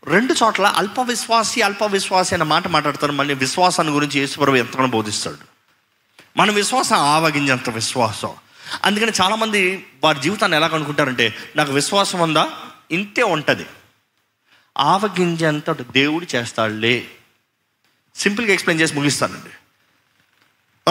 రెండు 0.06 0.34
చోట్ల 0.44 0.66
అల్ప 0.66 1.00
విశ్వాసి 1.00 1.62
అల్ప 1.62 1.84
విశ్వాసి 1.84 2.34
అనే 2.34 2.44
మాట 2.44 2.68
మాట్లాడతారు. 2.68 3.12
మళ్ళీ 3.12 3.34
విశ్వాసాన్ని 3.34 3.94
గురించి 3.94 4.20
యేసుప్రభు 4.20 4.56
ఎంతగానో 4.56 4.88
బోధిస్తాడు. 4.88 5.36
మన 6.36 6.50
విశ్వాసం 6.50 6.96
ఆవగించేంత 6.96 7.70
విశ్వాసం. 7.70 8.30
అందుకని 8.84 9.12
చాలామంది 9.20 9.86
వారి 10.04 10.20
జీవితాన్ని 10.20 10.56
ఎలా 10.56 10.66
అనుకుంటారంటే 10.66 11.52
నాకు 11.56 11.72
విశ్వాసం 11.72 12.20
ఉందా? 12.20 12.50
ఇంతే 12.90 13.22
ఉంటుంది. 13.22 13.66
ఆవగింజంత 14.78 15.70
దేవుడు 15.70 16.26
చేస్తాడులే. 16.34 17.10
సింపుల్గా 18.16 18.52
ఎక్స్ప్లెయిన్ 18.52 18.82
చేసి 18.82 18.94
ముగిస్తానండి. 18.94 19.50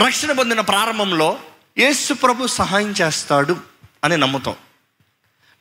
రక్షణ 0.06 0.32
పొందిన 0.32 0.62
ప్రారంభంలో 0.62 1.40
యేసు 1.78 2.14
ప్రభు 2.14 2.48
సహాయం 2.48 2.92
చేస్తాడు 2.92 3.58
అని 4.04 4.18
నమ్ముతాం 4.18 4.56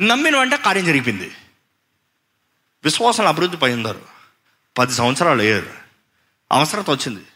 నమ్మిన 0.06 0.38
వెంట 0.38 0.54
కార్యం 0.54 0.84
జరిగింది 0.84 1.32
విశ్వాసాలు 2.84 3.28
అభివృద్ధి 3.28 3.56
పొందారు 3.56 4.00
పది 4.78 4.92
సంవత్సరాలు 4.92 5.40
అయ్యారు. 5.40 5.70
అవసరత 6.52 6.90
వచ్చింది. 6.90 7.26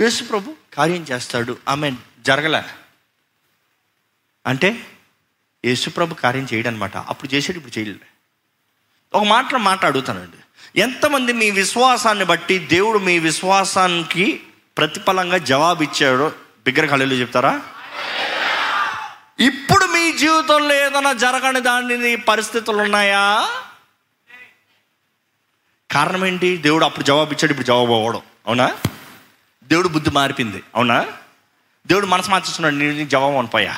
యేసు 0.00 0.24
ప్రభు 0.24 0.54
కార్యం 0.74 1.02
చేస్తాడు. 1.02 1.58
ఆమె 1.68 1.92
జరగలే. 2.20 2.62
అంటే 4.46 4.86
యేసుప్రభు 5.64 6.14
కార్యం 6.14 6.46
చేయడనమాట 6.54 6.96
అప్పుడు 6.96 7.34
చేసేది 7.34 7.58
ఇప్పుడు 7.58 7.78
చేయలే. 7.78 8.06
ఒక 9.14 9.24
మాటలో 9.24 9.58
మాట 9.58 9.84
అడుగుతానండి 9.84 10.36
ఎంతమంది 10.80 11.32
మీ 11.32 11.50
విశ్వాసాన్ని 11.50 12.24
బట్టి 12.24 12.58
దేవుడు 12.58 12.98
మీ 12.98 13.18
విశ్వాసానికి 13.18 14.46
ప్రతిఫలంగా 14.78 15.38
జవాబు 15.38 15.82
ఇచ్చాడో 15.82 16.32
బిగ్గర 16.64 17.02
చెప్తారా? 17.02 17.62
ఇప్పుడు 19.40 19.84
మీ 19.84 20.12
జీవితంలో 20.12 20.74
ఏదైనా 20.74 21.12
జరగని 21.12 21.60
దానిని 21.60 22.16
పరిస్థితులు 22.16 22.76
ఉన్నాయా? 22.76 23.48
కారణం 25.92 26.26
ఏంటి? 26.26 26.56
దేవుడు 26.56 26.84
అప్పుడు 26.84 27.04
జవాబు 27.04 27.30
ఇచ్చాడు 27.30 27.50
ఇప్పుడు 27.52 27.66
జవాబు 27.66 27.92
అవ్వడం. 27.92 28.22
అవునా? 28.46 28.76
దేవుడు 29.64 29.88
బుద్ధి 29.88 30.10
మారిపోయింది 30.10 30.62
అవునా? 30.74 31.06
దేవుడు 31.86 32.06
మనసు 32.06 32.30
మార్చేస్తున్నాడు 32.30 32.74
నేను 32.74 32.96
నీకు 32.96 33.08
జవాబు 33.08 33.36
అనిపోయా 33.36 33.76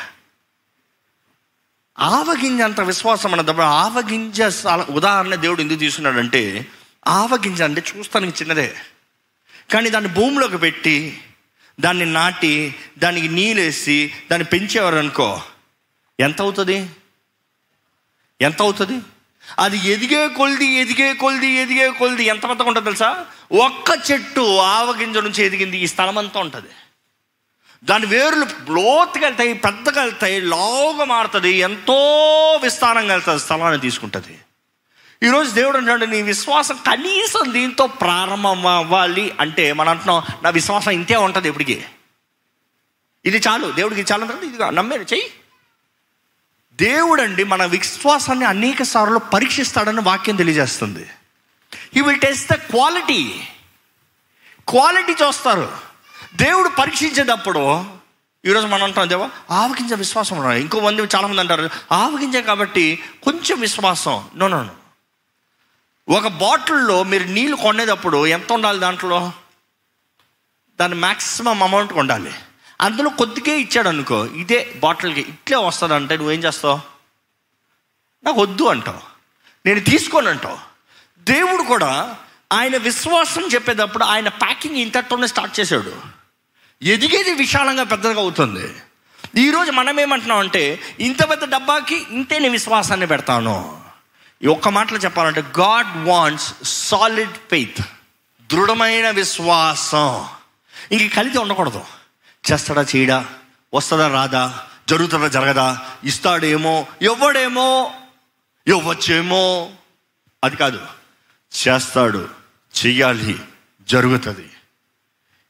ఆవగింజ 1.99 2.61
అంత 2.61 2.81
విశ్వాసం 2.81 3.33
అన్నప్పుడు 3.33 3.65
ఆవగింజ 3.65 4.43
ఉదాహరణ 4.91 5.35
దేవుడు 5.35 5.61
ఎందుకు 5.61 5.79
తీసుకున్నాడంటే 5.79 6.67
ఆవగింజ 7.07 7.63
అంటే 7.63 7.83
చూస్తానికి 7.97 8.39
చిన్నదే. 8.43 8.77
కానీ 9.73 9.91
దాన్ని 9.91 10.15
భూమిలోకి 10.15 10.59
పెట్టి 10.59 11.23
దాన్ని 11.81 12.07
నాటి 12.07 12.75
దానికి 12.99 13.29
నీళ్ళేసి 13.29 14.13
దాన్ని 14.31 14.45
పెంచేవారు 14.45 14.97
అనుకో 14.97 15.43
ఎంత 16.21 16.41
అవుతుంది? 16.41 16.89
ఎంత 18.41 18.63
అవుతుంది? 18.63 19.01
అది 19.59 19.79
ఎదిగే 19.79 20.29
కొలిది 20.29 20.67
ఎదిగే 20.67 21.15
కొలిది 21.15 21.47
ఎదిగే 21.47 21.91
కొలిది 21.91 22.25
ఎంత 22.25 22.49
పెద్దగా 22.49 22.69
ఉంటుంది 22.69 22.85
తెలుసా? 22.85 23.27
ఒక్క 23.53 24.11
చెట్టు 24.11 24.57
ఆవగింజ 24.57 25.17
నుంచి 25.17 25.45
ఎదిగింది 25.45 25.79
ఈ 25.79 25.87
స్థలం 25.87 26.19
అంతా 26.19 26.41
ఉంటుంది. 26.41 26.69
దాని 27.85 28.07
వేర్లు 28.07 28.73
లోతుగా 28.73 29.25
వెళ్తాయి 29.25 29.55
పెద్దగా 29.55 30.03
వెళ్తాయి 30.03 30.41
లావుగా 30.41 31.05
మారుతుంది 31.05 31.51
ఎంతో 31.51 31.95
విస్తారంగా 32.63 33.15
వెళ్తుంది 33.15 33.41
స్థలాన్ని 33.41 33.81
తీసుకుంటుంది. 33.81 34.39
ఈరోజు 35.23 35.51
దేవుడు 35.51 35.77
అంటాడు 35.77 36.05
నీ 36.05 36.23
విశ్వాసం 36.23 36.79
కనీసం 36.87 37.53
దీంతో 37.53 37.87
ప్రారంభం 37.87 38.67
అవ్వాలి. 38.67 39.35
అంటే 39.41 39.73
మనం 39.73 39.89
అంటున్నాం 39.89 40.23
నా 40.43 40.51
విశ్వాసం 40.51 40.91
ఇంతే 40.91 41.17
ఉంటుంది 41.17 41.49
ఎప్పటికీ. 41.49 41.85
ఇది 43.25 43.39
చాలు 43.39 43.73
దేవుడికి 43.73 44.13
చాలు 44.13 44.25
అంటే 44.25 44.47
ఇది 44.47 44.59
నమ్మేది 44.77 45.05
చెయ్యి. 45.05 45.31
దేవుడండి 46.81 47.45
మన 47.45 47.65
విశ్వాసాన్ని 47.65 48.45
అనేక 48.45 48.83
సార్లు 48.83 49.19
పరీక్షిస్తాడని 49.19 50.01
వాక్యం 50.01 50.37
తెలియజేస్తుంది. 50.37 51.11
He 51.95 52.01
will 52.01 52.21
test 52.21 52.53
the 52.53 52.55
quality 52.55 53.49
quality 54.69 55.13
చూస్తారు. 55.13 55.73
దేవుడు 56.35 56.69
పరీక్షించేటప్పుడు 56.69 57.85
ఈరోజు 58.45 58.67
మనం 58.67 58.85
అంటాం 58.85 59.09
దేవా 59.09 59.31
ఆవగింజ 59.51 59.93
విశ్వాసం 59.93 60.37
ఉన్నారు 60.37 60.59
ఇంకో 60.59 60.81
మంది 60.81 61.03
చాలామంది 61.03 61.41
అంటారు 61.41 61.71
ఆవగింజ 61.93 62.37
కాబట్టి 62.37 63.03
కొంచెం 63.23 63.61
విశ్వాసం. 63.61 64.25
నో 64.37 64.49
నో 64.49 64.63
నో 64.63 64.75
ఒక 66.15 66.27
బాటిల్లో 66.27 67.03
మీరు 67.03 67.25
నీళ్ళు 67.25 67.57
కొనేటప్పుడు 67.57 68.27
ఎంత 68.27 68.53
ఉండాలి 68.53 68.79
దాంట్లో? 68.79 69.33
దాని 70.81 70.95
మ్యాక్సిమం 70.95 71.63
అమౌంట్ 71.63 71.93
ఉండాలి. 71.93 72.35
అందులో 72.85 73.11
కొద్దికే 73.11 73.61
ఇచ్చాడు 73.61 73.89
అనుకో 73.89 74.27
ఇదే 74.27 74.73
బాటిల్కి 74.77 75.21
ఇట్లే 75.21 75.57
వస్తుంది 75.57 75.95
అంటే 75.95 76.17
నువ్వేం 76.17 76.41
చేస్తావు? 76.41 76.81
నాకు 78.25 78.41
వద్దు 78.41 78.63
అంటావు. 78.63 79.01
నేను 79.67 79.81
తీసుకోను 79.81 80.31
అంటావు. 80.31 80.59
దేవుడు 81.19 81.63
కూడా 81.63 82.17
ఆయన 82.53 82.77
విశ్వాసం 82.77 83.49
చెప్పేటప్పుడు 83.55 84.05
ఆయన 84.05 84.29
ప్యాకింగ్ 84.29 84.77
ఇంతటితోనే 84.77 85.27
స్టార్ట్ 85.27 85.61
చేశాడు. 85.61 85.97
ఎదిగేది 86.83 87.33
విశాలంగా 87.33 87.83
పెద్దగా 87.83 88.21
అవుతుంది. 88.21 88.75
ఈరోజు 89.37 89.71
మనం 89.71 90.01
ఏమంటున్నాం 90.01 90.39
అంటే 90.39 90.83
ఇంత 91.01 91.31
పెద్ద 91.31 91.45
డబ్బాకి 91.45 92.07
ఇంతే 92.11 92.39
నేను 92.39 92.53
విశ్వాసాన్ని 92.53 93.07
పెడతాను. 93.07 93.83
ఒక్క 94.51 94.69
మాటలో 94.69 94.99
చెప్పాలంటే 94.99 95.41
గాడ్ 95.41 96.09
వాంట్స్ 96.09 96.55
సాలిడ్ 96.63 97.33
ఫెయిత్. 97.33 97.81
దృఢమైన 98.53 99.11
విశ్వాసం. 99.11 100.27
ఇంక 100.93 101.15
కలిసి 101.15 101.39
ఉండకూడదు. 101.39 101.85
చేస్తాడా 102.53 102.87
చేయడా? 102.97 103.27
వస్తుందా 103.75 104.09
రాదా? 104.09 104.67
జరుగుతుందా 104.89 105.29
జరగదా? 105.29 105.91
ఇస్తాడేమో? 106.05 106.87
ఇవ్వడేమో? 107.03 107.95
ఇవ్వచ్చేమో? 108.67 109.73
అది 110.45 110.57
కాదు. 110.57 110.87
చేస్తాడు 111.69 112.29
చెయ్యాలి 112.87 113.41
జరుగుతుంది. 113.89 114.51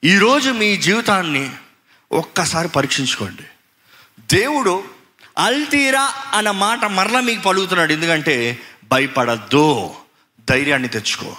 ఈరోజు 0.04 0.50
మీ 0.50 0.76
జీవితాన్ని 0.76 1.56
ఒక్కసారి 2.12 2.68
పరీక్షించుకోండి. 2.68 3.42
దేవుడు 4.36 4.84
అల్తీరా 5.38 6.14
అన్న 6.32 6.50
మాట 6.50 6.84
మరలా 6.84 7.20
మీకు 7.20 7.42
పలుకుతున్నాడు. 7.42 7.92
ఎందుకంటే 7.92 8.62
భయపడద్దు. 8.84 9.94
ధైర్యాన్ని 10.50 10.88
తెచ్చుకో. 10.88 11.36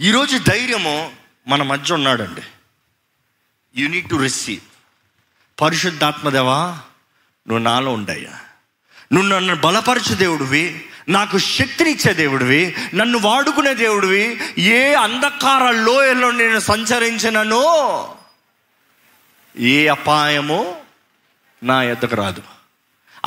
ఈరోజు 0.00 0.38
ధైర్యము 0.38 1.12
మన 1.48 1.62
మధ్య 1.62 1.94
ఉన్నాడండి. 1.94 2.42
యు 3.76 3.88
నీడ్ 3.88 4.10
టు 4.10 4.14
రిసీవ్ 4.14 4.60
పరిశుద్ధాత్మదేవా 5.60 6.78
నువ్వు 7.48 7.58
నాలో 7.58 7.92
ఉండయ్యా. 7.92 8.40
నువ్వు 9.12 9.28
నన్ను 9.28 9.56
బలపరచు 9.56 10.14
దేవుడివి 10.14 10.84
నాకు 11.08 11.38
శక్తినిచ్చే 11.38 12.12
దేవుడివి 12.12 12.76
నన్ను 12.94 13.18
వాడుకునే 13.18 13.74
దేవుడివి 13.74 14.40
ఏ 14.58 14.94
అంధకార 14.94 15.70
లోయలో 15.70 16.30
నేను 16.30 16.58
సంచరించినను? 16.58 17.62
ఏ 19.56 19.86
అపాయము 19.86 20.76
నా 21.62 21.82
ఎద్దకు 21.82 22.16
రాదు. 22.16 22.42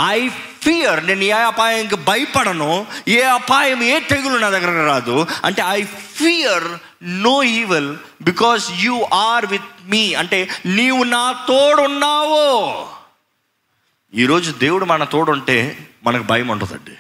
ఐ 0.08 0.30
ఫియర్ 0.30 1.08
నేను 1.08 1.24
ఏ 1.24 1.32
అపాయంకి 1.32 1.96
భయపడను 1.96 2.88
ఏ 3.08 3.22
అపాయం 3.22 3.84
ఏ 3.84 4.00
తెగులు 4.00 4.38
నా 4.38 4.50
దగ్గరకు 4.50 4.86
రాదు. 4.86 5.28
అంటే 5.46 5.64
I 5.68 5.84
fear 5.84 6.64
no 7.04 7.44
evil 7.44 7.98
because 8.22 8.72
you 8.80 9.08
are 9.14 9.46
with 9.46 9.64
me 9.86 10.14
అంటే 10.14 10.50
నీవు 10.66 11.04
నా 11.04 11.32
తోడున్నావు. 11.48 12.86
ఈరోజు 14.14 14.52
దేవుడు 14.52 14.86
మన 14.86 15.04
తోడుంటే 15.04 15.88
మనకు 16.04 16.24
భయం 16.24 16.48
ఉండదండి. 16.48 16.92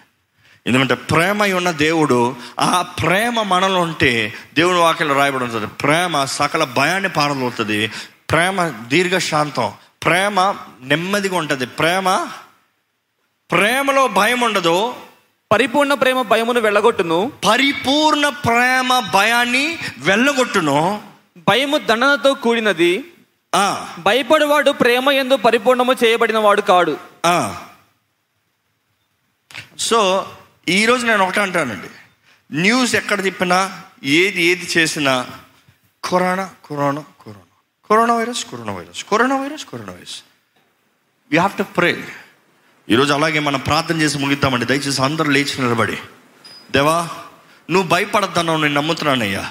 ఎందుకంటే 0.67 0.93
ప్రేమ 0.93 1.43
అయి 1.43 1.53
ఉన్న 1.53 1.71
దేవుడు 1.71 2.35
ఆ 2.59 2.81
ప్రేమ 2.81 3.41
మనలో 3.41 3.81
ఉంటే 3.81 4.33
దేవుని 4.53 4.79
వాక్యలో 4.79 5.15
రాయబడి 5.15 5.43
ఉంటుంది. 5.43 5.67
ప్రేమ 5.67 6.25
సకల 6.25 6.63
భయాన్ని 6.63 7.09
పారదవుతుంది 7.09 7.87
ప్రేమ 8.31 8.67
దీర్ఘశాంతం. 8.67 9.71
ప్రేమ 10.03 10.55
నెమ్మదిగా 10.81 11.37
ఉంటుంది. 11.37 11.65
ప్రేమ 11.65 12.27
ప్రేమలో 13.51 14.07
భయం 14.07 14.41
ఉండదు. 14.41 14.93
పరిపూర్ణ 15.53 15.93
ప్రేమ 15.93 16.21
భయమును 16.21 16.59
వెళ్ళగొట్టును. 16.59 17.31
పరిపూర్ణ 17.49 18.29
ప్రేమ 18.29 18.99
భయాన్ని 19.13 19.79
వెళ్ళగొట్టును. 19.97 21.03
భయము 21.49 21.77
దండనతో 21.77 22.33
కూడినది. 22.33 23.13
ఆ, 23.55 23.95
భయపడేవాడు 23.99 24.71
ప్రేమ 24.71 25.09
ఎందు 25.09 25.35
పరిపూర్ణము 25.35 25.93
చేయబడిన 25.93 26.37
వాడు 26.37 26.61
కాడు. 26.61 26.97
ఆ. 27.25 27.65
సో 29.79 30.29
ఈరోజు 30.69 31.05
నేను 31.05 31.25
ఒకటే 31.25 31.41
అంటానండి. 31.41 31.87
న్యూస్ 32.55 32.95
ఎక్కడ 32.95 33.23
తిప్పినా 33.23 33.81
ఏది 34.03 34.43
ఏది 34.43 34.69
చేసినా 34.77 35.27
corona 36.03 36.49
corona 36.69 37.01
corona. 37.01 37.57
Corona 37.89 38.13
virus 38.13 38.45
corona 38.45 38.73
virus 38.73 39.03
corona 39.03 39.35
virus 39.35 39.65
corona 39.65 39.93
virus. 39.93 40.23
We 41.31 41.37
have 41.37 41.57
to 41.57 41.63
pray 41.63 42.07
ఈరోజు 42.89 43.13
అలాగే 43.13 43.39
మనం 43.39 43.59
ప్రార్థన 43.59 44.01
చేసి 44.01 44.17
ముగిద్దామండి. 44.17 44.65
దయచేసి 44.65 45.01
అందరూ 45.01 45.31
లేచి 45.31 45.61
నిలబడి. 45.61 45.97
దేవా 46.71 47.09
నువ్వు 47.71 47.89
భయపడద్దన్నావు 47.89 48.61
నేను 48.61 48.73
నమ్ముతున్నానయ్యా. 48.73 49.49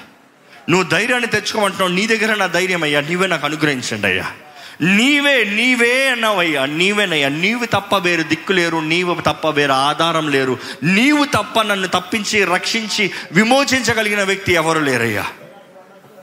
నువ్వు 0.70 0.88
ధైర్యాన్ని 0.88 1.28
తెచ్చుకోమంటున్నావు 1.28 1.92
నీ 1.92 2.06
దగ్గర 2.06 2.34
నా 2.34 2.46
ధైర్యం 2.46 2.82
అయ్యా. 2.82 3.00
నీవే 3.00 3.26
నాకు 3.26 3.46
అనుగ్రహించండి 3.46 4.06
అయ్యా. 4.06 4.32
నీవే 4.80 5.44
నీవే 5.44 6.08
అన్నావయ్యా. 6.08 6.66
నీవేనయ్యా. 6.66 7.28
నీవు 7.28 7.64
తప్ప 7.64 7.96
వేరు 7.96 8.22
దిక్కు 8.22 8.52
లేరు 8.52 8.78
నీవు 8.78 9.20
తప్ప 9.20 9.48
వేరు 9.48 9.72
ఆధారం 9.72 10.28
లేరు. 10.28 10.58
నీవు 10.82 11.24
తప్ప 11.24 11.62
నన్ను 11.62 11.88
తప్పించి 11.88 12.44
రక్షించి 12.44 13.10
విమోచించగలిగిన 13.32 14.22
వ్యక్తి 14.22 14.52
ఎవరు 14.52 14.78
లేరయ్యా. 14.78 15.26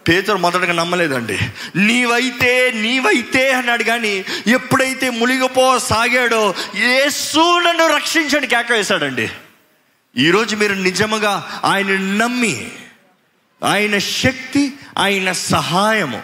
పేతురు 0.10 0.38
మొదటగా 0.38 0.74
నమ్మలేదండి. 0.74 1.40
నీవైతే 1.76 2.72
నీవైతే 2.76 3.52
అన్నాడు 3.52 3.84
కానీ 3.84 4.26
ఎప్పుడైతే 4.48 5.10
మునిగిపో 5.10 5.80
సాగాడో 5.80 6.56
యేసు 6.76 7.60
నన్ను 7.60 7.96
రక్షించండి 7.96 8.48
కేక 8.48 8.72
వేశాడండి. 8.72 9.30
ఈరోజు 10.18 10.56
మీరు 10.56 10.74
నిజముగా 10.74 11.62
ఆయన 11.66 11.88
నమ్మి 11.88 12.72
ఆయన 13.64 13.98
శక్తి 13.98 14.74
ఆయన 14.98 15.32
సహాయము 15.32 16.22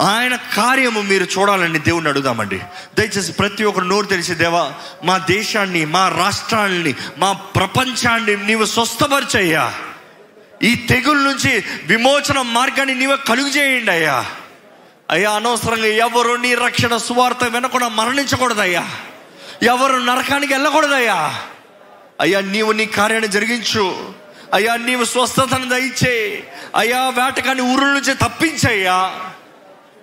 ఆయన 0.00 0.36
కార్యము 0.36 1.00
మీరు 1.00 1.24
చూడాలని 1.24 1.78
దేవుణ్ణి 1.78 2.10
అడుగుదామండి. 2.10 2.58
దయచేసి 2.98 3.32
ప్రతి 3.32 3.64
ఒక్కరు 3.64 3.84
నోరు 3.84 4.06
తెలిసి 4.06 4.34
దేవా 4.34 4.72
మా 5.04 5.18
దేశాన్ని 5.18 5.84
మా 5.84 6.08
రాష్ట్రాన్ని 6.08 6.94
మా 7.18 7.32
ప్రపంచాన్ని 7.32 8.36
నీవు 8.36 8.64
స్వస్థపరిచయ్యా. 8.64 9.74
ఈ 10.62 10.74
తెగుల 10.74 11.16
నుంచి 11.16 11.64
విమోచన 11.84 12.40
మార్గాన్ని 12.40 12.94
నీవే 12.94 13.16
కలుగు 13.16 13.48
చేయండి 13.48 13.90
అయ్యా. 13.90 14.26
అయ్యా 15.10 15.30
అనవసరంగా 15.30 15.86
ఎవరు 15.86 16.34
నీ 16.34 16.54
రక్షణ 16.54 16.96
సువార్త 16.96 17.44
వినకుండా 17.44 17.88
మరణించకూడదయ్యా. 17.88 18.88
ఎవరు 19.62 19.96
నరకానికి 19.96 20.52
వెళ్ళకూడదయ్యా. 20.52 21.42
అయ్యా 22.20 22.40
నీవు 22.40 22.72
నీ 22.72 22.86
కార్యాన్ని 22.86 23.28
జరిగించు. 23.28 24.14
అయ్యా 24.54 24.76
నీవు 24.76 25.04
స్వస్థతను 25.04 25.68
దయచే. 25.68 26.48
అయ్యా 26.76 27.08
వేటకాన్ని 27.08 27.64
ఊరుల 27.64 27.86
నుంచి 27.86 28.14
తప్పించయ్యా. 28.14 29.14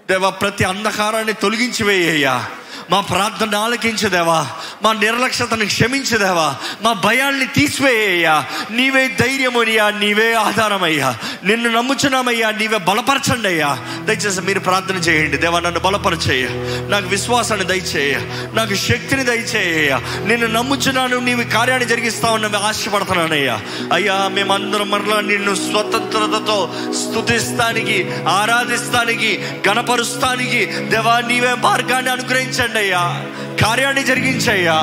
దేవా 0.10 0.30
ప్రతి 0.30 0.63
అంధకారాన్ని 0.63 1.34
తొలగించి 1.34 1.84
వేయ్యా 1.84 2.48
మా 2.91 3.02
ప్రార్థన 3.02 3.56
ఆలకించదేవా 3.56 4.48
మా 4.84 4.93
నిర్లక్ష్యతను 4.93 5.65
క్షమించదేవా 5.65 6.56
మా 6.82 6.93
భయాల్ని 6.93 7.46
తీసివేయ్యా 7.46 8.46
నీవే 8.72 9.08
ధైర్యమయ్యా 9.19 9.89
నీవే 9.89 10.34
ఆధారమయ్యా. 10.34 11.15
నిన్ను 11.43 11.69
నమ్ముచున్నామయ్యా 11.69 12.52
నీవే 12.52 12.78
బలపరచండి 12.78 13.48
అయ్యా 13.48 13.78
దయచేసి 14.06 14.41
మీరు 14.41 14.60
ప్రార్థన 14.60 14.96
చేయండి. 14.96 15.38
దేవా 15.38 15.60
నన్ను 15.60 15.80
బలపరచేయ 15.80 16.48
నాకు 16.89 17.08
విశ్వాసాన్ని 17.08 17.65
దయచేయ 17.65 18.15
నాకు 18.54 18.76
శక్తిని 18.76 19.24
దయచేయ 19.24 20.00
నిన్ను 20.26 20.48
నమ్ముచున్నాను 20.48 21.17
నీవు 21.19 21.43
కార్యాన్ని 21.43 21.88
జరిగిస్తావు 21.88 22.65
ఆశపడుతున్నానయ్యా. 22.67 23.62
అయ్యా 23.93 24.28
మేమందరం 24.28 24.89
మరలా 24.89 25.22
నిన్ను 25.22 25.56
స్వతంత్రతతో 25.56 26.74
స్థుతిస్తానికి 26.91 28.12
ఆరాధిస్తానికి 28.28 29.43
గణపరుస్తానికి 29.69 30.65
దేవా 30.65 31.19
నీవే 31.28 31.54
మార్గాన్ని 31.54 32.12
అనుగ్రహించండి. 32.12 32.73
అయ్యా. 32.78 33.26
కార్యాన్ని 33.66 34.04
జరిగించయ్యా. 34.04 34.74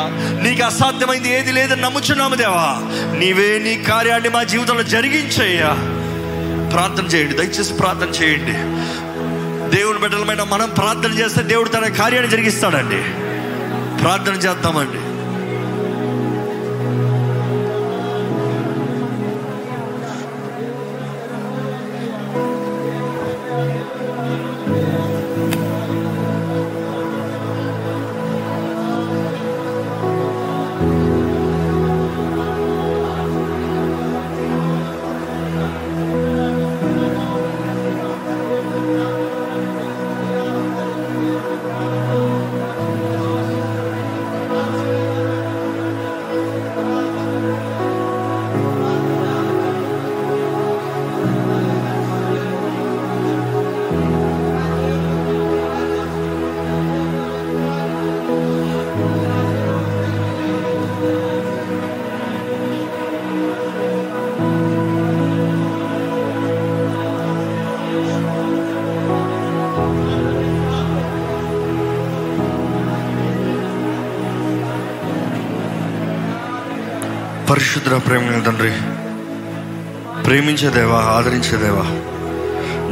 నీకు 0.43 0.65
అసాధ్యమైంది 0.65 1.35
ఏది 1.35 1.53
లేదని 1.53 1.83
నమ్ముచున్నాము 1.83 2.35
దేవా. 2.35 2.77
నీవే 3.19 3.59
నీ 3.59 3.85
కార్యాన్ని 3.85 4.29
మా 4.29 4.43
జీవితంలో 4.43 4.83
జరిగించయ్యా. 4.83 5.69
ప్రార్థన 6.69 7.05
చేయండి 7.05 7.35
దయచేసి 7.35 7.75
ప్రార్థన 7.75 8.09
చేయండి. 8.23 8.53
దేవుని 9.77 9.99
బిడ్డలమైన 9.99 10.43
మనం 10.43 10.69
ప్రార్థన 10.69 11.13
చేస్తే 11.13 11.43
దేవుడు 11.43 11.69
తన 11.69 11.89
కార్యాన్ని 11.89 12.31
జరిగిస్తాడండి. 12.31 13.03
ప్రార్థన 14.01 14.33
చేద్దామండి. 14.33 15.10
పరిశుద్ర 77.51 77.95
ప్రేమ 77.99 78.41
తండ్రి 78.41 78.73
ప్రేమించే 80.25 80.69
దేవా 80.71 80.99
ఆదరించే 81.13 81.57
దేవా 81.57 81.85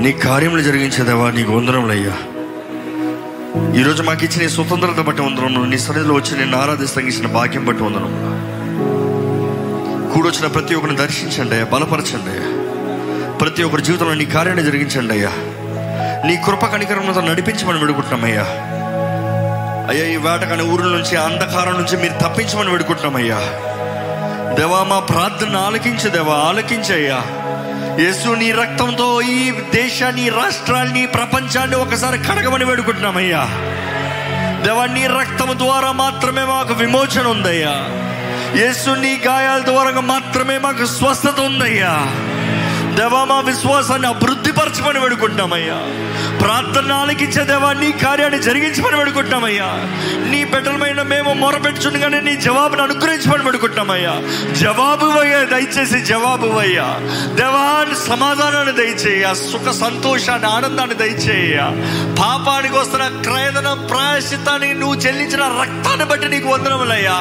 నీ 0.02 0.10
కార్యములు 0.24 0.62
జరిగించే 0.62 1.02
దేవా 1.02 1.26
నీకు 1.30 1.52
వందనములయ్యా 1.52 2.14
ఈరోజు 3.76 4.02
మాకు 4.02 4.22
ఇచ్చిన 4.24 4.48
స్వతంత్రత 4.48 5.00
బట్టి 5.00 5.22
వందనం 5.22 5.64
నీ 5.70 5.78
సన్నిధిలో 5.78 6.14
వచ్చి 6.14 6.38
నేను 6.38 6.56
ఆరాధిస్తానికి 6.58 7.10
ఇచ్చిన 7.12 7.28
భాగ్యం 7.34 7.64
బట్టి 7.64 7.82
వందనం 7.82 8.12
కూడొచ్చిన 10.12 10.46
ప్రతి 10.48 10.74
ఒక్కరిని 10.74 10.98
దర్శించండి 11.00 11.54
అయ్యా 11.54 11.66
బలపరచండి 11.72 12.30
అయ్యా. 12.32 12.48
ప్రతి 13.40 13.62
ఒక్కరి 13.62 13.82
జీవితంలో 13.82 14.14
నీ 14.14 14.26
కార్యాన్ని 14.26 14.64
జరిగించండి 14.64 15.12
అయ్యా. 15.14 15.32
నీ 16.26 16.34
కృప 16.46 16.64
కనికరంతో 16.72 17.22
నడిపించమని 17.22 17.80
వేడుకుంటున్నామయ్యా 17.82 18.46
అయ్యా. 19.90 20.04
ఈ 20.06 20.18
వేటకాని 20.24 20.64
ఊరి 20.72 20.88
నుంచి 20.90 21.16
అంధకారం 21.22 21.76
నుంచి 21.80 21.96
మీరు 21.96 22.16
తప్పించమని 22.24 22.70
వేడుకుంటున్నామయ్యా 22.70 23.40
దేవా 24.56 24.82
మా 24.82 24.98
ప్రార్థన 24.98 25.56
ఆలకించు 25.56 26.08
దేవా 26.08 26.34
ఆలకించయ్యా. 26.34 27.22
యేసు 28.04 28.28
నీ 28.28 28.52
రక్తంతో 28.52 29.20
ఈ 29.22 29.50
దేశాన్ని 29.74 30.28
రాష్ట్రాన్ని 30.28 31.06
ప్రపంచాన్ని 31.06 31.76
ఒకసారి 31.76 32.18
కడగమని 32.18 32.64
వేడుకుంటున్నామయ్యా. 32.64 33.42
దేవా 34.64 34.86
నీ 34.86 35.06
రక్తం 35.06 35.58
ద్వారా 35.58 35.92
మాత్రమే 35.92 36.44
మాకు 36.44 36.74
విమోచన 36.74 37.26
ఉందయ్యా. 37.26 37.74
యేసు 38.60 38.90
నీ 38.90 39.22
గాయాల 39.26 39.62
ద్వారా 39.64 40.00
మాత్రమే 40.00 40.58
మాకు 40.58 40.86
స్వస్థత 40.86 41.40
ఉందయ్యా. 41.40 41.92
దేవా 42.98 43.20
మా 43.24 43.36
విశ్వాసాన్ని 43.46 44.08
అభివృద్ధిపరచమని 44.08 44.98
వేడుకుంటున్నామయ్యా. 44.98 45.76
ప్రార్థన 46.40 46.92
ఆలకించే 46.94 47.42
దేవా 47.44 47.70
నీ 47.74 47.88
కార్యాన్ని 48.02 48.38
జరిగించమని 48.42 48.96
వేడుకుంటున్నామయ్యా. 48.96 49.68
నీ 50.30 50.40
బిడ్డలమైన 50.44 51.02
మేము 51.12 51.30
మొరపెట్టుచుండగానే 51.34 52.20
నీ 52.20 52.34
జవాబును 52.46 52.82
అనుగ్రహించమని 52.82 53.44
వేడుకుంటున్నామయ్యా. 53.44 54.14
జవాబు 54.60 55.08
అయ్యా 55.20 55.40
దయచేసి 55.52 56.00
జవాబు 56.10 56.48
అయ్యా 56.58 56.86
దేవా 57.38 57.64
సమాధానాన్ని 58.04 58.74
దయచేయ 58.80 59.34
సుఖ 59.42 59.68
సంతోషాన్ని 59.80 60.48
ఆనందాన్ని 60.48 60.96
దయచేయ 60.96 61.58
పాపానికి 62.20 62.76
వస్తున్న 62.76 63.08
క్రయదన 63.26 63.68
ప్రాయశ్చితాన్ని 63.90 64.70
నువ్వు 64.74 64.96
చెల్లించిన 65.04 65.44
రక్తాన్ని 65.60 66.06
బట్టి 66.06 66.28
నీకు 66.28 66.48
వందనములయ్యా. 66.48 67.18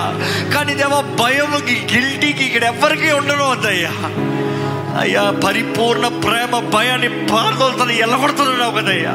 కానీ 0.55 0.75
దేవా 0.75 1.01
భయముకి 1.21 1.77
గిల్టీకి 1.93 2.45
ఇక్కడ 2.45 2.63
ఎవ్వరికీ 2.73 3.11
ఉండడం 3.13 3.47
వద్దయ్యా 3.49 3.93
అయ్యా 4.99 5.31
పరిపూర్ణ 5.45 6.07
ప్రేమ 6.07 6.59
భయాన్ని 6.59 7.09
పారదోలుతుంది 7.27 7.99
ఎలగొడుతున్నావు 7.99 8.71
కదయ్యా. 8.71 9.11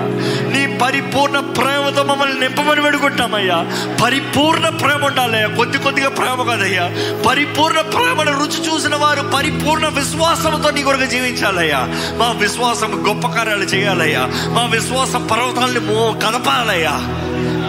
నీ 0.53 0.79
పరిపూర్ణ 0.79 1.41
ప్రేమతో 1.41 2.03
మమ్మల్ని 2.03 2.41
నింపమని 2.41 2.81
వేడుకుంటామయ్యా. 2.81 3.67
పరిపూర్ణ 4.05 4.69
ప్రేమ 4.69 5.05
ఉండాలయ్యా 5.05 5.47
కొద్ది 5.47 5.79
కొద్దిగా 5.79 6.09
ప్రేమ 6.09 6.43
కదయ్యా. 6.43 6.91
పరిపూర్ణ 7.29 7.81
ప్రేమను 7.81 8.39
రుచి 8.39 8.75
చూసిన 8.75 8.95
వారు 8.95 9.23
పరిపూర్ణ 9.23 9.87
విశ్వాసంతో 9.89 10.71
నీ 10.71 10.83
కొరకు 10.83 11.05
జీవించాలయ్యా. 11.05 11.79
మా 12.17 12.33
విశ్వాసం 12.33 13.05
గొప్ప 13.09 13.29
కార్యాలు 13.29 13.65
చేయాలయ్యా. 13.65 14.21
మా 14.31 14.67
విశ్వాసం 14.67 15.27
పర్వతాలని 15.27 15.81
మో 15.81 16.21
కదపాలయ్యా. 16.27 17.19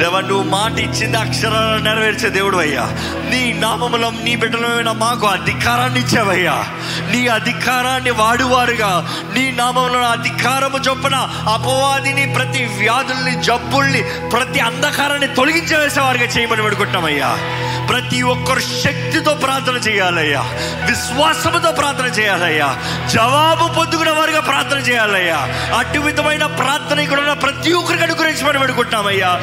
దేవా 0.03 0.21
నువ్వు 0.21 0.43
మాట 0.43 0.71
ఇచ్చింది 0.71 1.17
అక్షరాలను 1.17 1.77
నెరవేర్చే 1.77 2.29
దేవుడు 2.29 2.57
అయ్యా. 2.57 2.81
నీ 3.29 3.53
నామములో 3.53 4.11
నీ 4.23 4.35
బిడ్డలమైన 4.35 4.91
మాకు 4.91 5.27
అధికారాన్ని 5.27 5.99
ఇచ్చావయ్యా. 5.99 6.65
నీ 7.11 7.27
అధికారాన్ని 7.27 8.11
వాడువారుగా. 8.11 9.07
నీ 9.33 9.51
నామంలో 9.51 9.99
అధికారము 9.99 10.77
చొప్పున 10.77 11.15
అపవాదిని 11.53 12.33
ప్రతి 12.33 12.65
వ్యాధుల్ని 12.65 13.43
జబ్బుల్ని 13.43 14.03
ప్రతి 14.03 14.59
అంధకారాన్ని 14.59 15.27
తొలగించవేసేవారుగా 15.27 16.23
చేయమని 16.23 16.61
పెడుకుంటామయ్యా 16.61 17.37
ప్రతి 17.89 18.21
ఒక్కరు 18.21 18.59
శక్తితో 18.59 19.33
ప్రార్థన 19.33 19.73
చేయాలయ్యా. 19.73 20.41
విశ్వాసముతో 20.85 21.71
ప్రార్థన 21.71 22.05
చేయాలయ్యా. 22.05 22.77
జవాబు 23.13 23.73
పొందుకున్న 23.73 24.11
వారిగా 24.11 24.39
ప్రార్థన 24.39 24.77
చేయాలయ్యా. 24.77 25.37
అటు 25.77 25.99
విధమైన 25.99 26.45
ప్రార్థన 26.45 26.99
ఇక్కడ 26.99 27.19
ఉన్న 27.19 27.33
ప్రతి 27.33 27.73
ఒక్కరికి 27.73 28.03
అనుగ్రహించమని 28.03 28.59
పెడుకుంటున్నామయ్యా 28.59 29.41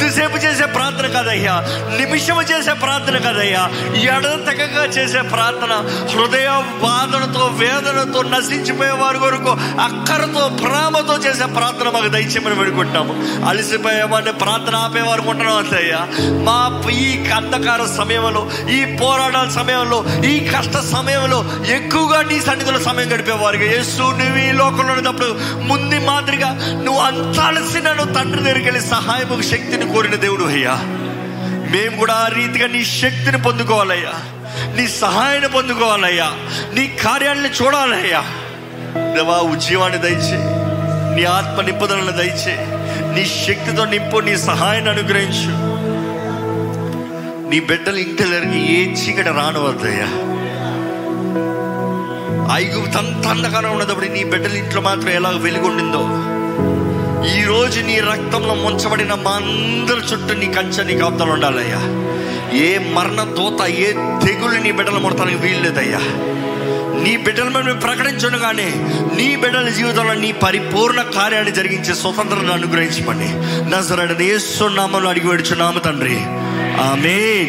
కొద్దిసేపు 0.00 0.38
చేసే 0.38 0.66
ప్రార్థన 0.74 1.06
కాదయ్యా. 1.06 1.54
నిమిషము 1.98 2.42
చేసే 2.50 2.72
ప్రార్థన 2.82 3.16
కాదయ్యా. 3.18 3.62
ఎడతెగగా 4.06 4.84
చేసే 4.96 5.20
ప్రార్థన. 5.32 5.72
హృదయ 6.12 6.48
బాధలతో 6.82 7.42
వేదనతో 7.60 8.20
నశించిపోయే 8.32 8.94
వారి 9.00 9.18
కొరకు 9.18 9.52
అక్కరతో 9.86 10.44
ప్రేమతో 10.62 11.14
చేసే 11.16 11.46
ప్రార్థన 11.56 11.88
మాకు 11.88 12.08
దయచేయమని 12.08 12.56
పెడుకుంటాము 12.56 13.12
అలసిపోయేవాడిని 13.48 14.32
ప్రార్థన 14.42 14.76
ఆపేవారు 14.76 15.24
ఉంటున్నాం 15.28 15.58
అంతయ్యా. 15.58 16.00
మా 16.48 16.56
ఈ 17.00 17.06
అంధకార 17.32 17.82
సమయంలో 17.96 18.42
ఈ 18.70 18.80
పోరాటాల 18.96 19.48
సమయంలో 19.50 19.98
ఈ 20.24 20.34
కష్ట 20.52 20.76
సమయంలో 20.92 21.38
ఎక్కువగా 21.76 22.22
నీ 22.22 22.38
సన్నిధిలో 22.40 22.80
సమయం 22.80 23.08
గడిపేవారుగా 23.12 23.68
యేసు 23.74 24.02
నువ్వు 24.20 24.40
ఈ 24.40 24.50
లోకంలో 24.52 24.94
ఉన్నప్పుడు 24.94 25.30
ముందు 25.62 25.98
మాదిరిగా 26.06 26.50
నువ్వు 26.84 27.00
అంతాల్సి 27.02 27.78
నువ్వు 27.88 28.12
తండ్రి 28.14 28.42
దగ్గరికి 28.42 28.66
వెళ్ళి 28.66 28.82
సహాయము 28.90 29.36
శక్తిని 29.80 29.94
కోరిన 29.94 30.14
దేవుడు 30.14 30.44
అయ్యా. 30.44 30.74
మేము 31.72 31.96
కూడా 31.96 32.14
ఆ 32.14 32.28
రీతిగా 32.28 32.66
నీ 32.66 32.84
శక్తిని 32.84 33.42
పొందుకోవాలయ్యా. 33.42 34.12
నీ 34.76 34.88
సహాయాన్ని 34.88 35.48
పొందుకోవాలయ్యా. 35.48 36.32
నీ 36.74 36.98
కార్యాలను 37.04 37.64
చూడాలయ్యా. 37.64 38.20
దేవా 39.14 39.36
ఉద్యమాన్ని 39.36 39.98
దయచే 39.98 40.38
నీ 41.16 41.24
ఆత్మ 41.24 41.60
నింపుదలను 41.60 42.10
దయచే 42.10 42.56
నీ 43.14 43.24
శక్తితో 43.24 43.84
నింపు 43.84 44.18
నీ 44.18 44.36
సహాయాన్ని 44.36 44.90
అనుగ్రహించు. 44.90 45.52
నీ 47.50 47.60
బిడ్డలు 47.60 47.96
ఇంటికి 47.96 48.72
ఏ 48.72 48.92
చీకటి 48.92 49.28
రానవద్దయ్యా 49.28 50.08
ఐగుప్తంత 52.54 53.26
అంధకారం 53.26 53.72
ఉన్నప్పుడు 53.72 54.06
నీ 54.06 54.24
బిడ్డల 54.24 54.56
ఇంట్లో 54.56 54.80
మాత్రం 54.80 55.08
ఎలా 55.08 55.28
వెలుగుండిందో. 55.28 56.08
ఈ 57.26 57.42
రోజు 57.42 57.80
నీ 57.80 57.98
రక్తంలో 57.98 58.54
ముంచబడిన 58.54 59.14
మా 59.14 59.30
అందరి 59.30 60.12
చుట్టూ 60.12 60.34
నీ 60.34 60.46
కంచె 60.46 60.84
నీ 60.84 60.98
కాపుతలు 60.98 61.30
ఉండాలయ్యా. 61.30 61.78
ఏ 62.56 62.78
మరణ 62.78 63.34
దూత 63.38 63.66
ఏ 63.66 63.92
తెగులు 64.26 64.58
నీ 64.58 64.72
బిడ్డలు 64.72 64.98
ముడతానికి 64.98 65.36
వీల్లేదయ్యా. 65.36 65.98
నీ 67.02 67.16
బిడ్డల 67.16 67.44
మీద 67.44 67.58
మేము 67.58 67.80
నీ 69.16 69.36
బిడ్డల 69.36 69.68
జీవితంలో 69.68 70.14
నీ 70.14 70.32
పరిపూర్ణ 70.32 71.02
కార్యాన్ని 71.02 71.52
జరిగించే 71.52 71.94
స్వతంత్రాన్ని 71.94 72.52
అనుగ్రహించమని. 72.52 73.28
నజరడని 73.70 74.24
యేసు 74.24 74.64
నామంలో 74.64 75.10
అడిగి 75.10 75.28
వేడుచున్నాము 75.28 75.78
తండ్రి. 75.78 76.16
ఆమె 76.80 77.44